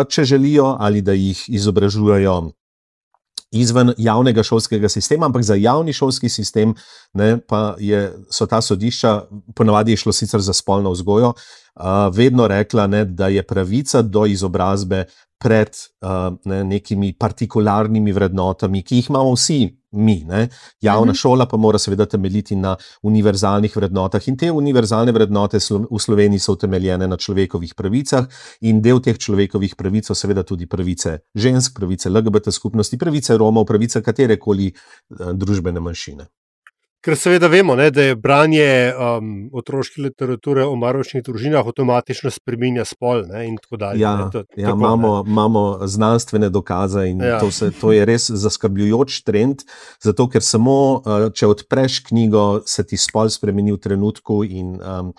če 0.09 0.23
želijo, 0.29 0.75
ali 0.79 1.01
da 1.01 1.17
jih 1.17 1.41
izobražujejo 1.49 2.51
izven 3.51 3.93
javnega 3.97 4.43
šolskega 4.43 4.89
sistema, 4.89 5.25
ampak 5.25 5.43
za 5.43 5.55
javni 5.55 5.93
šolski 5.93 6.29
sistem 6.29 6.73
ne, 7.13 7.39
je, 7.79 8.01
so 8.31 8.45
ta 8.45 8.61
sodišča, 8.61 9.21
ponavadi 9.55 9.91
je 9.91 9.97
šlo 9.97 10.13
sicer 10.13 10.41
za 10.41 10.53
spolno 10.53 10.91
vzgojo, 10.91 11.33
vedno 12.13 12.47
rekla, 12.47 12.87
ne, 12.87 13.05
da 13.05 13.27
je 13.27 13.43
pravica 13.43 14.01
do 14.01 14.25
izobrazbe 14.25 15.05
pred 15.39 15.69
uh, 16.01 16.35
ne, 16.45 16.63
nekimi 16.63 17.13
partikularnimi 17.17 18.11
vrednotami, 18.11 18.83
ki 18.83 18.95
jih 18.95 19.09
imamo 19.09 19.33
vsi 19.33 19.78
mi. 19.91 20.23
Ne. 20.27 20.47
Javna 20.81 21.11
mhm. 21.11 21.17
šola 21.17 21.45
pa 21.45 21.57
mora 21.57 21.79
seveda 21.79 22.05
temeljiti 22.05 22.55
na 22.55 22.75
univerzalnih 23.01 23.75
vrednotah 23.75 24.27
in 24.27 24.37
te 24.37 24.51
univerzalne 24.51 25.11
vrednote 25.11 25.57
v 25.91 25.99
Sloveniji 25.99 26.39
so 26.39 26.53
utemeljene 26.53 27.07
na 27.07 27.17
človekovih 27.17 27.73
pravicah 27.75 28.27
in 28.61 28.81
del 28.81 29.01
teh 29.01 29.17
človekovih 29.17 29.75
pravic 29.75 30.07
so 30.07 30.15
seveda 30.15 30.43
tudi 30.43 30.67
pravice 30.67 31.19
žensk, 31.35 31.75
pravice 31.75 32.09
LGBT 32.09 32.51
skupnosti, 32.51 32.97
pravice 32.97 33.37
Romov, 33.37 33.65
pravice 33.65 34.01
katerekoli 34.01 34.73
uh, 34.73 35.31
družbene 35.33 35.79
manjšine. 35.79 36.29
Ker 36.99 37.15
seveda 37.15 37.47
vemo, 37.47 37.77
ne, 37.79 37.87
da 37.95 38.09
je 38.09 38.15
branje 38.19 38.91
um, 38.91 39.29
otroške 39.55 40.01
literature 40.03 40.65
o 40.67 40.73
maročnih 40.75 41.23
družinah 41.23 41.63
avtomatično 41.63 42.31
spremenja 42.35 42.83
spol. 42.85 43.23
Ne, 43.29 43.45
dalje, 43.71 44.01
ja, 44.03 44.29
to, 44.33 44.43
ja, 44.57 44.67
tako, 44.67 44.77
imamo, 44.77 45.11
imamo 45.27 45.63
znanstvene 45.87 46.49
dokaze 46.49 47.05
in 47.07 47.21
ja. 47.23 47.39
to, 47.39 47.51
se, 47.55 47.71
to 47.71 47.93
je 47.95 48.03
res 48.05 48.27
zaskrbljujoč 48.29 49.21
trend. 49.23 49.63
Zato, 50.03 50.27
ker 50.27 50.43
samo, 50.43 50.75
uh, 50.99 51.29
če 51.31 51.47
odpreš 51.47 52.01
knjigo, 52.11 52.65
se 52.67 52.83
ti 52.83 52.99
spol 52.99 53.31
spremeni 53.31 53.71
v 53.77 53.79
trenutku. 53.79 54.43
In, 54.43 54.75
um, 54.83 55.13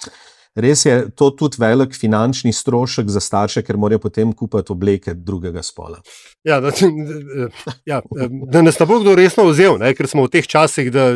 Res 0.60 0.84
je 0.86 0.96
to 1.16 1.30
tudi 1.30 1.60
velik 1.60 1.94
finančni 1.96 2.52
strošek 2.52 3.08
za 3.10 3.20
starše, 3.20 3.62
ker 3.66 3.78
morajo 3.80 4.02
potem 4.06 4.32
kupiti 4.36 4.72
obleke 4.72 5.14
drugega 5.14 5.62
spola. 5.62 6.00
Ja, 6.44 6.60
da, 6.60 6.72
ja, 7.90 8.00
da 8.52 8.62
nas 8.62 8.78
ne 8.80 8.86
bo 8.86 9.00
kdo 9.00 9.14
resno 9.18 9.44
vzel, 9.50 9.78
ne, 9.80 9.92
ker 9.96 10.08
smo 10.10 10.26
v 10.26 10.32
teh 10.36 10.46
časih, 10.46 10.92
da 10.92 11.10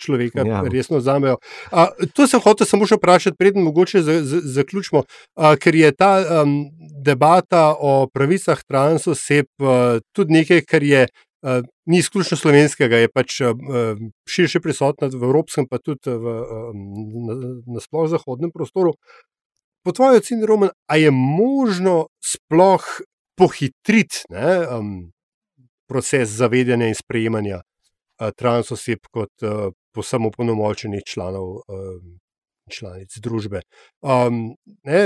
človeka 0.00 0.46
ja. 0.46 0.62
resno 0.72 1.00
vzamejo. 1.02 1.38
A, 1.72 1.88
to 2.16 2.28
sem 2.30 2.42
hotel 2.44 2.68
samo 2.68 2.88
še 2.88 2.98
vprašati, 3.00 3.38
preden 3.40 3.66
mogoče 3.66 4.02
za, 4.04 4.20
za, 4.24 4.42
zaključimo, 4.60 5.04
a, 5.36 5.54
ker 5.60 5.76
je 5.76 5.92
ta 5.96 6.12
um, 6.42 6.56
debata 7.04 7.74
o 7.76 8.06
pravicah 8.12 8.60
transoseb 8.64 9.46
tudi 10.16 10.40
nekaj, 10.40 10.64
kar 10.68 10.82
je 10.86 11.06
uh, 11.44 11.64
ni 11.86 12.00
izključno 12.00 12.36
slovenskega, 12.36 13.02
je 13.04 13.10
pač 13.12 13.40
uh, 13.44 13.52
širše 14.28 14.60
prisotna 14.64 15.10
v 15.12 15.28
evropskem, 15.28 15.68
pa 15.70 15.78
tudi 15.78 16.10
v 16.10 16.34
nasplošnem 17.76 18.10
na 18.10 18.16
zahodnem 18.16 18.52
prostoru. 18.54 18.94
Po 19.84 19.92
tvoji 19.92 20.22
oceni, 20.22 20.46
Roman, 20.48 20.72
a 20.88 20.96
je 20.96 21.10
možno 21.12 22.08
sploh 22.24 22.84
pohitriti 23.36 24.24
um, 24.32 25.12
proces 25.88 26.32
zavedanja 26.32 26.88
in 26.88 26.96
sprejemanja 26.96 27.60
uh, 27.60 28.32
transoseb 28.32 29.04
kot 29.12 29.44
uh, 29.44 29.68
posebno 29.94 30.32
polnomočenih 30.32 31.04
članov? 31.04 31.60
Um, 31.68 32.18
Članic 32.70 33.12
družbe. 33.20 33.60
Um, 34.00 34.54
ne, 34.88 35.00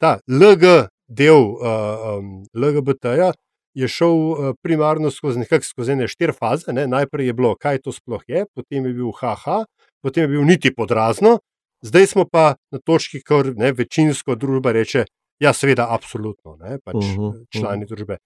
ta 0.00 0.18
LG, 0.24 0.88
del 1.08 1.36
uh, 1.36 2.16
um, 2.16 2.44
LGBT-ja 2.56 3.32
je 3.74 3.88
šel 3.88 4.14
uh, 4.14 4.52
primarno 4.62 5.10
skozi 5.10 5.42
nekakšne 5.42 5.70
skozi 5.70 5.96
ne 5.96 6.08
štiri 6.08 6.32
faze. 6.32 6.72
Ne? 6.72 6.86
Najprej 6.86 7.26
je 7.26 7.34
bilo, 7.34 7.54
kaj 7.58 7.82
to 7.84 7.92
sploh 7.92 8.22
je, 8.28 8.44
potem 8.54 8.86
je 8.86 8.94
bil 8.94 9.10
haha, 9.18 9.64
potem 10.02 10.28
je 10.28 10.28
bil 10.36 10.44
niti 10.46 10.74
podrazno, 10.74 11.38
zdaj 11.82 12.06
smo 12.06 12.24
pa 12.30 12.54
na 12.70 12.78
točki, 12.78 13.22
kjer 13.22 13.52
ne, 13.56 13.72
večinsko 13.72 14.36
družba 14.38 14.72
reče, 14.72 15.04
ja, 15.42 15.52
seveda, 15.52 15.88
absolutno, 15.90 16.56
ne, 16.60 16.78
pač 16.84 17.02
uh 17.02 17.16
-huh, 17.16 17.44
člani 17.50 17.84
uh 17.84 17.90
-huh. 17.90 17.94
družbe. 17.94 18.16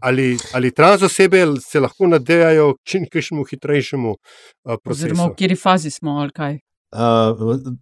Ali, 0.00 0.36
ali 0.54 0.70
trans 0.72 1.02
osebe 1.02 1.44
se 1.60 1.80
lahko 1.80 2.06
nadejajo 2.06 2.74
k 2.74 2.78
čim 2.84 3.04
hitrejšemu 3.50 4.10
uh, 4.10 4.76
procesu? 4.84 5.06
Oziroma, 5.06 5.24
v 5.24 5.28
kateri 5.28 5.56
fazi 5.56 5.90
smo 5.90 6.10
ali 6.10 6.30
kaj? 6.30 6.58
Uh, 6.92 7.76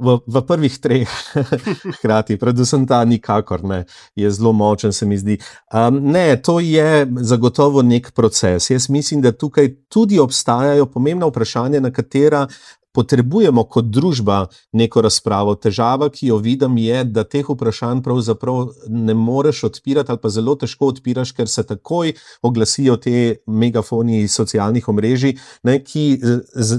v, 0.00 0.18
v 0.26 0.36
prvih 0.46 0.74
treh, 0.80 1.08
hkrati, 1.98 2.38
predvsem 2.40 2.86
ta 2.88 3.04
nikakor 3.04 3.64
ne, 3.64 3.84
je 4.16 4.30
zelo 4.30 4.52
močen, 4.52 4.92
se 4.92 5.06
mi 5.06 5.18
zdi. 5.18 5.38
Um, 5.72 6.00
ne, 6.12 6.36
to 6.42 6.60
je 6.60 7.06
zagotovo 7.20 7.82
nek 7.82 8.12
proces. 8.16 8.70
Jaz 8.70 8.88
mislim, 8.88 9.20
da 9.20 9.32
tukaj 9.32 9.74
tudi 9.88 10.18
obstajajo 10.18 10.86
pomembna 10.86 11.28
vprašanja, 11.28 11.80
na 11.80 11.92
katera 11.92 12.46
potrebujemo 12.92 13.64
kot 13.64 13.90
družba 13.90 14.46
neko 14.72 15.02
razpravo. 15.06 15.54
Težava, 15.54 16.10
ki 16.10 16.30
jo 16.30 16.38
vidim, 16.42 16.78
je, 16.82 17.04
da 17.04 17.24
teh 17.24 17.46
vprašanj 17.48 18.02
pravzaprav 18.02 18.72
ne 18.88 19.14
moreš 19.14 19.64
odpirati, 19.70 20.12
ali 20.12 20.22
pa 20.22 20.32
zelo 20.32 20.56
težko 20.58 20.90
odpiraš, 20.94 21.32
ker 21.36 21.48
se 21.48 21.66
takoj 21.66 22.14
oglasijo 22.42 22.96
te 22.96 23.42
megafoni 23.46 24.26
socialnih 24.28 24.88
omrežij, 24.88 25.36
ne, 25.68 25.78
ki 25.84 26.04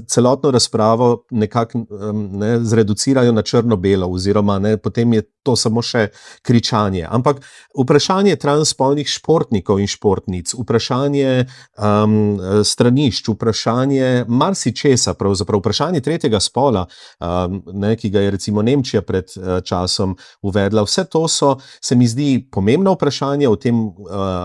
celotno 0.08 0.52
razpravo 0.52 1.12
nekako 1.32 1.86
ne, 2.14 2.58
zreducirajo 2.60 3.32
na 3.32 3.42
črno-belo, 3.42 4.10
oziroma 4.12 4.60
ne, 4.60 4.78
potem 4.78 5.14
je 5.14 5.26
to 5.44 5.56
samo 5.56 5.82
še 5.82 6.08
kričanje. 6.46 7.06
Ampak 7.10 7.42
vprašanje 7.78 8.36
transpolnih 8.42 9.10
športnikov 9.10 9.82
in 9.82 9.90
športnic, 9.90 10.54
vprašanje 10.60 11.32
um, 11.42 12.38
stranišč, 12.68 13.32
vprašanje 13.34 14.12
marsičesa, 14.30 15.16
pravzaprav 15.18 15.64
vprašanje 15.64 16.01
tretjega 16.02 16.40
spola, 16.40 16.86
um, 17.20 17.62
ne, 17.74 17.96
ki 17.96 18.10
ga 18.10 18.22
je 18.26 18.32
recimo 18.32 18.62
Nemčija 18.62 19.02
pred 19.02 19.32
uh, 19.38 19.60
časom 19.64 20.16
uvedla. 20.42 20.84
Vse 20.88 21.06
to 21.10 21.28
so, 21.28 21.56
se 21.82 21.96
mi 21.96 22.08
zdi, 22.08 22.48
pomembna 22.52 22.92
vprašanja, 22.96 23.50
o 23.50 23.56
tem 23.56 23.80
uh, 23.88 23.94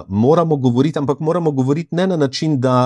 moramo 0.09 0.57
govoriti, 0.57 0.99
ampak 0.99 1.21
moramo 1.21 1.51
govoriti 1.51 1.95
ne 1.97 2.07
na 2.07 2.17
način, 2.17 2.61
da, 2.61 2.77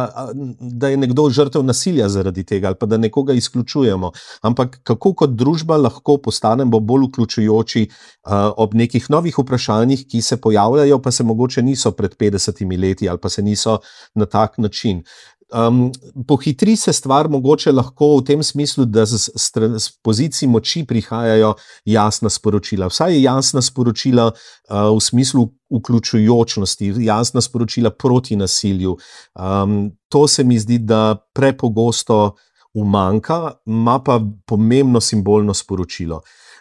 da 0.61 0.89
je 0.89 0.97
nekdo 0.97 1.29
žrtev 1.31 1.65
nasilja 1.65 2.09
zaradi 2.09 2.45
tega 2.45 2.69
ali 2.71 2.77
pa 2.81 2.87
da 2.87 2.97
nekoga 2.97 3.33
izključujemo, 3.33 4.13
ampak 4.43 4.81
kako 4.83 5.13
kot 5.15 5.31
družba 5.31 5.77
lahko 5.77 6.17
postanemo 6.17 6.81
bolj 6.81 7.09
vključujoči 7.09 7.87
uh, 7.89 8.33
ob 8.57 8.75
nekih 8.75 9.11
novih 9.11 9.39
vprašanjih, 9.39 10.07
ki 10.09 10.23
se 10.23 10.37
pojavljajo, 10.37 10.99
pa 11.03 11.11
se 11.11 11.25
mogoče 11.25 11.63
niso 11.63 11.93
pred 11.93 12.17
50 12.17 12.81
leti 12.81 13.09
ali 13.09 13.19
pa 13.19 13.29
se 13.29 13.43
niso 13.43 13.79
na 14.15 14.27
tak 14.27 14.59
način. 14.59 15.03
Um, 15.51 15.91
pohitri 16.27 16.77
se 16.77 16.93
stvar 16.93 17.29
mogoče 17.29 17.73
lahko 17.73 18.17
v 18.21 18.25
tem 18.25 18.43
smislu, 18.43 18.85
da 18.85 19.03
z, 19.07 19.31
z, 19.35 19.51
z 19.79 19.87
pozicij 20.03 20.49
moči 20.49 20.85
prihajajo 20.87 21.55
jasna 21.85 22.31
sporočila. 22.31 22.87
Vsaj 22.87 23.19
jasna 23.23 23.63
sporočila 23.63 24.29
uh, 24.31 24.91
v 24.95 25.01
smislu 25.03 25.49
vključujočnosti, 25.71 26.93
jasna 27.07 27.41
sporočila 27.41 27.91
proti 27.91 28.37
nasilju. 28.37 28.97
Um, 29.35 29.91
to 30.09 30.29
se 30.29 30.45
mi 30.45 30.59
zdi, 30.59 30.79
da 30.79 31.17
prepogosto 31.35 32.37
umanka, 32.75 33.53
ima 33.67 33.99
pa 33.99 34.21
pomembno 34.47 35.01
simbolno 35.01 35.55
sporočilo. 35.55 36.21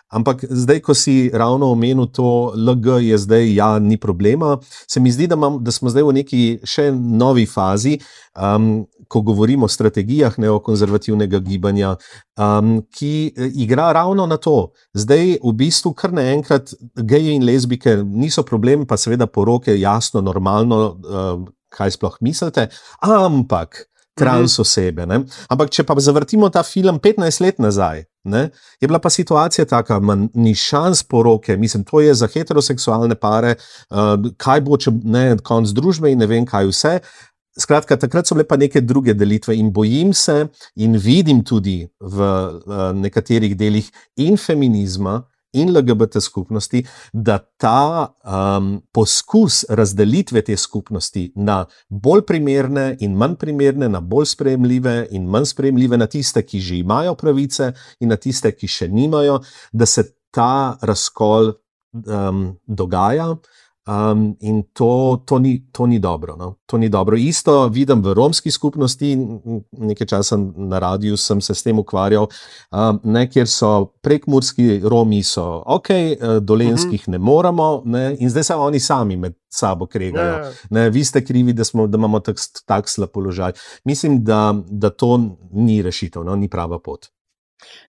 Ampak 0.10 0.42
zdaj, 0.50 0.80
ko 0.82 0.94
si 0.98 1.30
ravno 1.30 1.70
omenil 1.70 2.10
to, 2.10 2.54
LG 2.58 2.98
je 3.06 3.18
zdaj, 3.18 3.54
ja, 3.54 3.80
ni 3.80 3.98
problema. 3.98 4.58
Se 4.90 5.00
mi 5.00 5.12
zdi, 5.12 5.28
da, 5.30 5.36
mam, 5.38 5.60
da 5.64 5.72
smo 5.72 5.90
zdaj 5.94 6.08
v 6.08 6.16
neki 6.18 6.40
še 6.66 6.90
novi 6.94 7.46
fazi, 7.46 8.00
um, 8.34 8.88
ko 9.10 9.22
govorimo 9.26 9.66
o 9.66 9.70
strategijah 9.70 10.38
neokonzervativnega 10.42 11.40
gibanja, 11.46 11.96
um, 12.38 12.80
ki 12.90 13.14
e, 13.30 13.52
igra 13.62 13.92
ravno 13.94 14.26
na 14.30 14.38
to. 14.42 14.72
Zdaj, 14.98 15.38
v 15.46 15.54
bistvu, 15.62 15.94
kar 15.94 16.14
naenkrat 16.14 16.74
geji 16.98 17.38
in 17.38 17.46
lezbike 17.46 18.00
niso 18.02 18.46
problem, 18.46 18.88
pa 18.90 18.98
seveda 18.98 19.30
poroke, 19.30 19.78
jasno, 19.78 20.26
normalno, 20.26 20.82
uh, 21.06 21.46
kaj 21.70 21.94
sploh 21.98 22.18
mislite, 22.26 22.70
ampak 23.06 23.86
trans 24.20 24.60
osebe. 24.60 25.08
Ne? 25.10 25.24
Ampak, 25.50 25.74
če 25.74 25.88
pa 25.88 25.98
zavrtimo 26.00 26.52
ta 26.54 26.64
film 26.68 27.00
15 27.02 27.44
let 27.46 27.60
nazaj, 27.64 28.06
Ne? 28.24 28.50
Je 28.82 28.88
bila 28.88 29.00
pa 29.00 29.10
situacija 29.10 29.66
taka, 29.66 30.00
da 30.00 30.18
ni 30.34 30.56
šans 30.56 31.04
poroke, 31.04 31.58
mislim, 31.58 31.84
to 31.84 32.02
je 32.02 32.14
za 32.14 32.28
heteroseksualne 32.28 33.16
pare, 33.16 33.56
uh, 33.90 34.32
kaj 34.38 34.62
bo, 34.62 34.78
če 34.78 34.92
ne 35.04 35.38
konc 35.44 35.72
družbe 35.76 36.12
in 36.12 36.20
ne 36.20 36.28
vem, 36.28 36.46
kaj 36.46 36.68
vse. 36.68 36.94
Skratka, 37.60 37.98
takrat 38.00 38.28
so 38.28 38.36
bile 38.36 38.46
pa 38.48 38.58
neke 38.60 38.82
druge 38.82 39.14
delitve 39.14 39.56
in 39.58 39.72
bojim 39.74 40.14
se 40.14 40.48
in 40.76 40.98
vidim 41.00 41.42
tudi 41.44 41.82
v 42.00 42.28
uh, 42.28 42.92
nekaterih 42.96 43.56
delih 43.58 43.90
in 44.20 44.38
feminizma, 44.38 45.22
in 45.54 45.72
LGBT 45.74 46.22
skupnosti, 46.22 46.84
da 47.14 47.38
ta 47.58 48.10
um, 48.24 48.82
poskus 48.92 49.64
razdelitve 49.70 50.42
te 50.42 50.58
skupnosti 50.58 51.32
na 51.36 51.64
bolj 51.90 52.22
primerne 52.28 52.96
in 53.00 53.16
manj 53.18 53.36
primerne, 53.42 53.90
na 53.90 54.02
bolj 54.02 54.30
sprejemljive 54.36 55.08
in 55.12 55.26
manj 55.30 55.50
sprejemljive, 55.54 55.98
na 55.98 56.08
tiste, 56.08 56.44
ki 56.46 56.60
že 56.60 56.82
imajo 56.84 57.16
pravice, 57.16 57.74
in 58.00 58.14
na 58.14 58.18
tiste, 58.18 58.52
ki 58.52 58.68
še 58.68 58.88
nimajo, 58.88 59.40
da 59.72 59.86
se 59.86 60.06
ta 60.32 60.78
razkol 60.82 61.54
um, 62.06 62.46
dogaja. 62.68 63.34
Um, 63.90 64.38
in 64.40 64.64
to, 64.74 65.24
to, 65.26 65.40
ni, 65.40 65.64
to, 65.72 65.88
ni 65.88 66.00
dobro, 66.00 66.36
no? 66.36 66.56
to 66.66 66.78
ni 66.78 66.90
dobro. 66.90 67.18
Isto 67.18 67.68
vidim 67.68 68.04
v 68.04 68.14
romski 68.14 68.52
skupnosti, 68.52 69.18
nekaj 69.72 70.08
časa 70.08 70.38
na 70.56 70.80
radiju 70.80 71.18
sem 71.18 71.42
se 71.42 71.56
s 71.56 71.64
tem 71.64 71.80
ukvarjal, 71.80 72.28
um, 72.72 73.00
ne, 73.04 73.24
kjer 73.30 73.48
so 73.50 73.86
prekmurski 74.02 74.82
Romi, 74.84 75.24
so 75.24 75.64
ok, 75.66 75.90
eh, 75.90 76.18
dolenskih 76.42 77.02
uh 77.02 77.06
-huh. 77.06 77.12
ne 77.12 77.18
moramo, 77.18 77.82
ne, 77.86 78.16
in 78.20 78.30
zdaj 78.30 78.44
se 78.44 78.56
oni 78.56 78.80
sami 78.80 79.18
med 79.18 79.34
sabo 79.50 79.86
kregajo. 79.86 80.34
Yeah. 80.34 80.40
Ja, 80.40 80.46
ja. 80.46 80.54
Ne, 80.70 80.90
vi 80.90 81.04
ste 81.04 81.26
krivi, 81.26 81.54
da, 81.54 81.64
smo, 81.64 81.88
da 81.88 81.98
imamo 81.98 82.20
tak, 82.20 82.38
tak 82.66 82.90
slab 82.90 83.10
položaj. 83.10 83.52
Mislim, 83.84 84.24
da, 84.24 84.56
da 84.70 84.90
to 84.90 85.38
ni 85.52 85.82
rešitev, 85.82 86.24
no? 86.24 86.36
ni 86.36 86.50
prava 86.50 86.80
pot. 86.80 87.08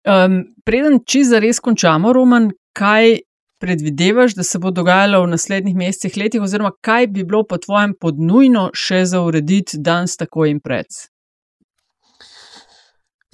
Um, 0.05 0.45
preden 0.65 1.01
čisto 1.07 1.31
zares 1.31 1.61
končamo, 1.61 2.13
Roman, 2.13 2.51
kaj 2.73 3.19
predvidevaš, 3.59 4.35
da 4.35 4.43
se 4.43 4.59
bo 4.59 4.71
dogajalo 4.71 5.25
v 5.25 5.33
naslednjih 5.35 5.77
mesecih, 5.77 6.17
letih, 6.17 6.43
oziroma 6.43 6.73
kaj 6.81 7.07
bi 7.07 7.25
bilo 7.25 7.45
po 7.45 7.59
tvojem 7.59 7.95
podnujno 8.01 8.71
še 8.75 9.05
za 9.05 9.23
urediti 9.23 9.79
danes 9.79 10.17
tako 10.17 10.47
in 10.47 10.61
pred? 10.61 10.87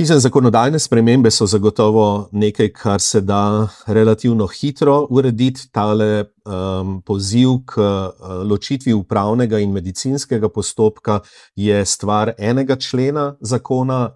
Mislim, 0.03 0.19
zakonodajne 0.21 0.79
spremembe 0.79 1.31
so 1.31 1.47
zagotovo 1.47 2.29
nekaj, 2.33 2.69
kar 2.73 3.01
se 3.01 3.21
da 3.21 3.69
relativno 3.87 4.47
hitro 4.47 5.07
urediti. 5.11 5.69
Tale 5.71 6.25
um, 6.25 7.03
poziv 7.07 7.49
k 7.67 7.79
uh, 7.79 8.09
ločitvi 8.51 8.93
upravnega 8.93 9.61
in 9.63 9.71
medicinskega 9.73 10.49
postopka 10.49 11.21
je 11.55 11.85
stvar 11.87 12.33
enega 12.39 12.77
člena 12.77 13.37
zakona, 13.41 14.11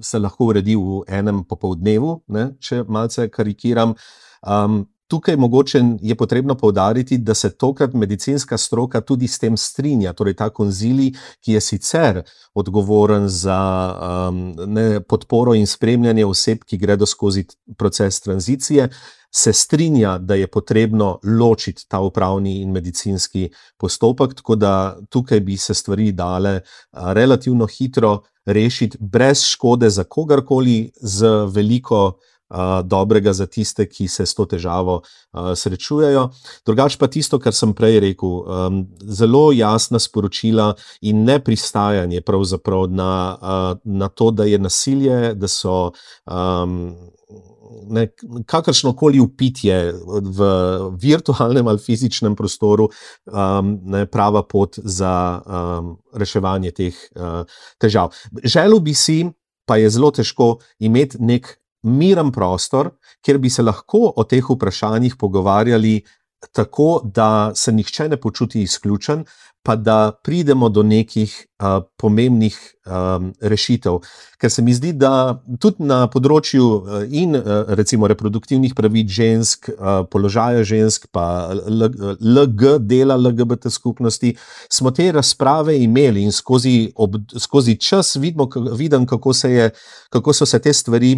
se 0.00 0.18
lahko 0.18 0.50
uredi 0.52 0.76
v 0.76 1.00
enem 1.08 1.44
popoldnevu, 1.48 2.18
ne, 2.28 2.50
če 2.60 2.84
malce 2.88 3.28
karikiram. 3.28 3.94
Um, 4.42 4.82
Tukaj 5.14 5.36
mogoče 5.36 5.82
je 6.02 6.14
potrebno 6.14 6.54
povdariti, 6.54 7.18
da 7.18 7.34
se 7.34 7.50
tokrat 7.50 7.92
medicinska 7.94 8.58
stroka 8.58 9.00
tudi 9.00 9.28
s 9.28 9.38
tem 9.38 9.56
strinja, 9.56 10.12
torej 10.12 10.34
ta 10.34 10.48
konzili, 10.50 11.12
ki 11.40 11.52
je 11.52 11.60
sicer 11.60 12.22
odgovoren 12.54 13.28
za 13.28 13.58
um, 13.94 14.56
ne, 14.66 15.00
podporo 15.00 15.54
in 15.54 15.66
spremljanje 15.70 16.26
oseb, 16.26 16.64
ki 16.66 16.78
gredo 16.82 17.06
skozi 17.06 17.44
proces 17.78 18.20
tranzicije, 18.20 18.88
se 19.30 19.52
strinja, 19.52 20.18
da 20.18 20.34
je 20.34 20.50
potrebno 20.50 21.18
ločiti 21.22 21.86
ta 21.88 22.00
upravni 22.00 22.58
in 22.62 22.74
medicinski 22.74 23.48
postopek, 23.78 24.34
tako 24.34 24.56
da 24.56 24.98
tukaj 25.10 25.40
bi 25.40 25.56
se 25.56 25.74
stvari 25.74 26.12
dale 26.12 26.60
relativno 26.92 27.66
hitro 27.66 28.20
rešiti, 28.46 28.98
brez 29.00 29.46
škode 29.46 29.90
za 29.90 30.04
kogarkoli, 30.04 30.90
z 31.00 31.26
veliko 31.54 32.18
dobrega 32.84 33.32
za 33.32 33.46
tiste, 33.46 33.86
ki 33.88 34.08
se 34.08 34.26
s 34.26 34.34
to 34.34 34.44
težavo 34.46 35.00
srečujejo. 35.32 36.28
Drugač 36.66 36.96
pa 37.00 37.08
tisto, 37.08 37.38
kar 37.38 37.54
sem 37.56 37.74
prej 37.74 38.00
rekel, 38.04 38.36
um, 38.44 38.84
zelo 39.00 39.48
jasna 39.52 39.98
sporočila 39.98 40.74
in 41.02 41.24
ne 41.24 41.38
pristajanje 41.40 42.22
na, 42.90 43.38
uh, 43.40 43.78
na 43.84 44.08
to, 44.08 44.30
da 44.30 44.44
je 44.44 44.58
nasilje, 44.58 45.34
da 45.34 45.48
so. 45.48 45.92
Um, 46.26 46.94
Kakršno 48.46 48.94
koli 48.96 49.20
upitje 49.20 49.92
v 50.22 50.46
virtualnem 51.02 51.68
ali 51.68 51.78
fizičnem 51.78 52.36
prostoru 52.36 52.88
um, 53.26 53.80
je 53.98 54.06
prava 54.06 54.42
pot 54.42 54.78
za 54.78 55.42
um, 55.42 55.96
reševanje 56.14 56.70
teh 56.70 56.94
uh, 57.16 57.44
težav. 57.78 58.14
Želel 58.44 58.80
bi 58.80 58.94
si, 58.94 59.26
pa 59.66 59.76
je 59.76 59.90
zelo 59.90 60.10
težko 60.10 60.58
imeti 60.78 61.18
nek 61.20 61.58
miren 61.84 62.32
prostor, 62.32 62.90
kjer 63.24 63.38
bi 63.38 63.50
se 63.50 63.62
lahko 63.62 64.12
o 64.16 64.24
teh 64.24 64.44
vprašanjih 64.50 65.16
pogovarjali 65.20 66.00
tako, 66.52 67.00
da 67.04 67.52
se 67.54 67.72
nihče 67.72 68.08
ne 68.08 68.16
počuti 68.20 68.62
izključen, 68.62 69.24
pa 69.64 69.76
da 69.76 70.12
pridemo 70.24 70.68
do 70.68 70.82
nekih 70.82 71.46
uh, 71.58 71.84
pomembnih 71.96 72.56
um, 72.84 73.30
rešitev. 73.40 73.96
Ker 74.36 74.50
se 74.50 74.62
mi 74.62 74.74
zdi, 74.76 74.90
da 74.92 75.40
tudi 75.60 75.86
na 75.88 76.02
področju 76.12 76.66
in 77.08 77.32
recimo 77.72 78.08
reproduktivnih 78.12 78.74
pravic 78.76 79.08
žensk, 79.08 79.70
uh, 79.72 80.02
položaja 80.12 80.66
žensk, 80.68 81.08
pa 81.08 81.54
LG 81.56 82.74
dela 82.84 83.16
LGBT 83.16 83.72
skupnosti, 83.72 84.34
smo 84.68 84.92
te 84.92 85.08
razprave 85.16 85.78
imeli 85.80 86.26
in 86.28 86.36
skozi, 86.36 86.92
ob, 87.00 87.16
skozi 87.32 87.78
čas 87.80 88.18
vidimo, 88.20 88.50
vidim, 88.76 89.08
kako, 89.08 89.32
se 89.32 89.52
je, 89.54 89.72
kako 90.12 90.36
so 90.36 90.44
se 90.46 90.60
te 90.60 90.76
stvari 90.76 91.16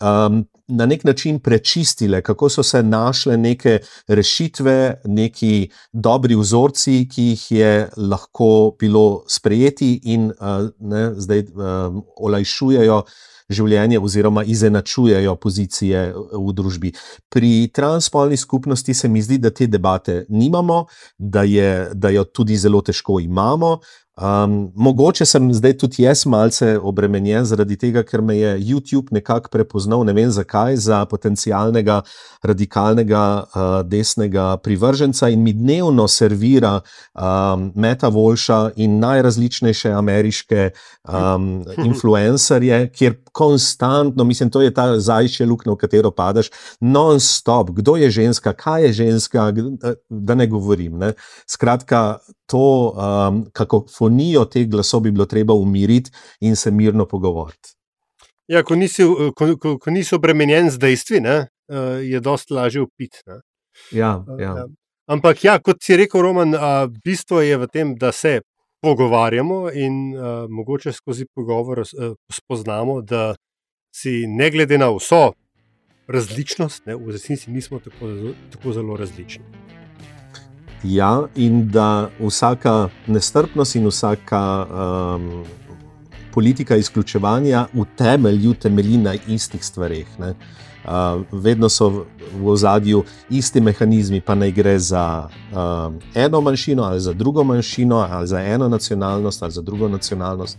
um, 0.00 0.44
na 0.68 0.86
nek 0.86 1.04
način 1.04 1.38
prečistile, 1.38 2.22
kako 2.22 2.48
so 2.48 2.62
se 2.62 2.82
našle 2.82 3.36
neke 3.36 3.78
rešitve, 4.08 5.00
neki 5.04 5.70
dobri 5.92 6.36
vzorci, 6.36 7.08
ki 7.08 7.22
jih 7.22 7.52
je 7.52 7.88
lahko 7.96 8.76
bilo 8.80 9.24
sprejeti 9.28 10.00
in 10.02 10.30
uh, 10.30 10.70
ne, 10.80 11.12
zdaj 11.16 11.46
um, 11.54 12.02
olajšujejo. 12.16 13.02
Življenje, 13.44 13.98
oziroma 14.00 14.40
izenačujejo 14.48 15.34
pozicije 15.36 15.98
v 16.16 16.52
družbi. 16.56 16.94
Pri 17.28 17.68
transspolni 17.76 18.38
skupnosti 18.40 18.94
se 18.94 19.08
mi 19.08 19.20
zdi, 19.22 19.36
da 19.38 19.50
te 19.50 19.66
debate 19.68 20.22
nimamo, 20.32 20.86
da, 21.18 21.42
je, 21.44 21.90
da 21.92 22.08
jo 22.08 22.24
tudi 22.24 22.56
zelo 22.56 22.80
težko 22.80 23.18
imamo, 23.20 23.74
Um, 24.14 24.70
mogoče 24.74 25.26
sem 25.26 25.48
zdaj 25.54 25.72
tudi 25.78 26.02
jaz 26.02 26.20
malce 26.26 26.76
obremenjen 26.78 27.44
zaradi 27.44 27.74
tega, 27.76 28.04
ker 28.06 28.22
me 28.22 28.36
je 28.36 28.52
YouTube 28.60 29.10
nekako 29.10 29.50
prepoznal, 29.50 30.04
ne 30.06 30.12
vem 30.14 30.30
zakaj, 30.30 30.76
za 30.76 31.00
potencialnega 31.10 31.96
radikalnega 32.42 33.22
uh, 33.42 33.64
desnega 33.82 34.56
privrženca 34.62 35.28
in 35.28 35.42
mi 35.42 35.52
dnevno 35.52 36.06
servira 36.08 36.76
um, 36.78 37.72
Meta 37.74 38.08
Volša 38.08 38.70
in 38.76 39.00
najrazličnejše 39.02 39.90
ameriške 39.90 40.70
um, 41.08 41.64
influencerje, 41.88 42.92
kjer 42.94 43.18
konstantno, 43.32 44.24
mislim, 44.24 44.50
to 44.50 44.62
je 44.62 44.74
ta 44.74 45.00
zajčja 45.00 45.46
luknja, 45.46 45.72
v 45.72 45.76
katero 45.76 46.14
padeš, 46.14 46.52
non-stop, 46.80 47.74
kdo 47.74 47.96
je 47.96 48.10
ženska, 48.10 48.52
kaj 48.52 48.86
je 48.86 48.92
ženska, 48.92 49.50
da 50.08 50.34
ne 50.34 50.46
govorim. 50.46 50.98
Ne? 50.98 51.12
Skratka, 51.50 52.18
to 52.46 52.94
um, 52.94 53.44
kakofonijo 54.04 54.44
teh 54.44 54.68
glasov 54.68 55.00
bi 55.00 55.10
bilo 55.10 55.26
treba 55.26 55.54
umiriti 55.54 56.10
in 56.40 56.56
se 56.56 56.70
mirno 56.70 57.06
pogovoriti. 57.06 57.74
Ja, 58.48 58.62
ko, 58.62 58.74
nisi, 58.74 59.02
ko, 59.36 59.56
ko, 59.56 59.78
ko 59.78 59.90
nisi 59.90 60.14
obremenjen 60.14 60.70
z 60.70 60.78
dejstvi, 60.78 61.20
ne, 61.20 61.46
uh, 61.68 62.02
je 62.02 62.20
dosta 62.20 62.54
lažje 62.54 62.82
upiti. 62.82 63.22
Ja, 63.90 64.24
ja. 64.38 64.52
Uh, 64.52 64.70
ampak, 65.06 65.44
ja, 65.44 65.58
kot 65.58 65.82
si 65.82 65.96
rekel, 65.96 66.20
Roman, 66.20 66.54
uh, 66.54 66.90
bistvo 67.04 67.40
je 67.40 67.56
v 67.56 67.68
tem, 67.72 67.94
da 67.96 68.12
se 68.12 68.40
pogovarjamo 68.82 69.70
in 69.72 70.12
uh, 70.12 70.44
mogoče 70.48 70.92
skozi 70.92 71.26
pogovor 71.34 71.82
spoznamo, 72.32 73.00
da 73.00 73.34
si 73.94 74.26
ne 74.26 74.50
glede 74.50 74.78
na 74.78 74.90
vso 74.92 75.32
različnost, 76.06 76.84
ne, 76.86 76.96
v 76.96 77.16
resnici 77.16 77.50
nismo 77.50 77.80
tako, 77.80 78.12
tako 78.52 78.72
zelo 78.72 78.96
različni. 78.96 79.44
Ja, 80.84 81.22
in 81.34 81.68
da 81.72 82.10
vsaka 82.20 82.88
nestrpnost 83.06 83.76
in 83.76 83.86
vsaka 83.86 84.66
um, 84.66 85.44
politika 86.32 86.76
izključevanja 86.76 87.66
v 87.72 87.84
temelju 87.96 88.54
temelji 88.54 88.98
na 88.98 89.14
istih 89.28 89.64
stvareh. 89.64 90.06
Uh, 90.18 91.22
vedno 91.32 91.68
so 91.68 91.88
v 92.34 92.48
ozadju 92.48 93.04
isti 93.30 93.60
mehanizmi, 93.60 94.20
pa 94.20 94.34
naj 94.34 94.52
gre 94.52 94.78
za 94.78 95.28
uh, 95.52 95.94
eno 96.14 96.40
manjšino 96.40 96.82
ali 96.82 97.00
za 97.00 97.12
drugo 97.12 97.44
manjšino, 97.44 97.96
ali 98.10 98.26
za 98.26 98.40
eno 98.40 98.68
nacionalnost 98.68 99.42
ali 99.42 99.52
za 99.52 99.62
drugo 99.62 99.88
nacionalnost. 99.88 100.58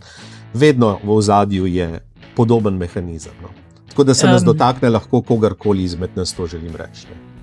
Vedno 0.54 0.98
v 1.04 1.10
ozadju 1.10 1.66
je 1.66 2.00
podoben 2.36 2.74
mehanizem. 2.74 3.32
No. 3.42 3.48
Tako 3.88 4.04
da 4.04 4.14
se 4.14 4.26
nas 4.26 4.42
um, 4.42 4.46
dotakne 4.46 4.90
lahko 4.90 5.22
kogarkoli 5.22 5.84
izmed 5.84 6.10
nas, 6.16 6.32
to 6.32 6.46
želim 6.46 6.76
reči. 6.76 7.06
Ne. 7.06 7.35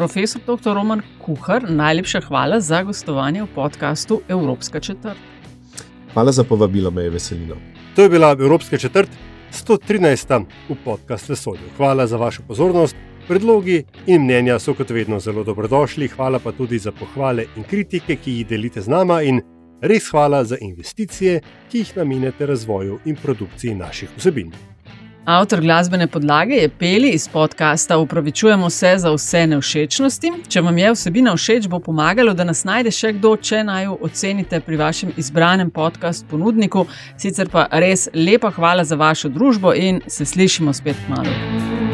Profesor 0.00 0.40
dr. 0.46 0.74
Roman 0.74 1.02
Kuhar, 1.20 1.66
najlepša 1.70 2.20
hvala 2.20 2.60
za 2.60 2.78
gostovanje 2.82 3.42
v 3.42 3.48
podkastu 3.54 4.20
Evropska 4.28 4.80
četrt. 4.80 5.18
Hvala 6.12 6.32
za 6.32 6.44
povabilo, 6.44 6.90
me 6.90 7.02
je 7.02 7.10
veselilo. 7.10 7.56
To 7.96 8.02
je 8.02 8.08
bila 8.08 8.30
Evropska 8.30 8.78
četrt, 8.78 9.10
113. 9.52 10.46
v 10.68 10.76
podkastu 10.84 11.32
Vesolju. 11.32 11.68
Hvala 11.76 12.06
za 12.06 12.16
vašo 12.16 12.42
pozornost. 12.48 12.96
Predlogi 13.28 13.84
in 14.06 14.24
mnenja 14.24 14.58
so 14.58 14.74
kot 14.74 14.90
vedno 14.90 15.20
zelo 15.20 15.44
dobrodošli, 15.44 16.08
hvala 16.08 16.38
pa 16.38 16.52
tudi 16.52 16.78
za 16.78 16.92
pohvale 16.92 17.44
in 17.56 17.68
kritike, 17.68 18.16
ki 18.16 18.38
jih 18.38 18.46
delite 18.46 18.80
z 18.80 18.88
nama, 18.88 19.20
in 19.22 19.42
res 19.82 20.08
hvala 20.10 20.44
za 20.44 20.56
investicije, 20.60 21.40
ki 21.68 21.78
jih 21.78 21.96
namenjate 21.96 22.46
razvoju 22.46 22.98
in 23.04 23.20
produkciji 23.20 23.74
naših 23.74 24.16
vsebin. 24.16 24.69
Avtor 25.24 25.60
glasbene 25.60 26.06
podlage 26.06 26.54
je 26.54 26.68
Peli 26.68 27.08
iz 27.08 27.28
podcasta 27.28 27.98
Upravičujemo 27.98 28.70
se 28.70 28.94
za 28.98 29.12
vse 29.12 29.46
nevšečnosti. 29.46 30.32
Če 30.48 30.60
vam 30.60 30.78
je 30.78 30.92
vsebina 30.92 31.34
všeč, 31.36 31.68
bo 31.68 31.78
pomagalo, 31.78 32.32
da 32.34 32.44
nas 32.44 32.64
najde 32.64 32.90
še 32.90 33.12
kdo, 33.18 33.34
če 33.36 33.60
naj 33.68 33.84
jo 33.84 33.98
ocenite 34.00 34.60
pri 34.64 34.80
vašem 34.80 35.12
izbranem 35.20 35.70
podkastu 35.70 36.24
ponudniku. 36.30 36.86
Sicer 37.20 37.52
pa 37.52 37.68
res 37.70 38.08
lepa 38.14 38.50
hvala 38.56 38.84
za 38.84 38.96
vašo 38.96 39.28
družbo 39.28 39.74
in 39.76 40.00
se 40.08 40.24
slišimo 40.24 40.72
spet 40.72 40.96
malo. 41.08 41.89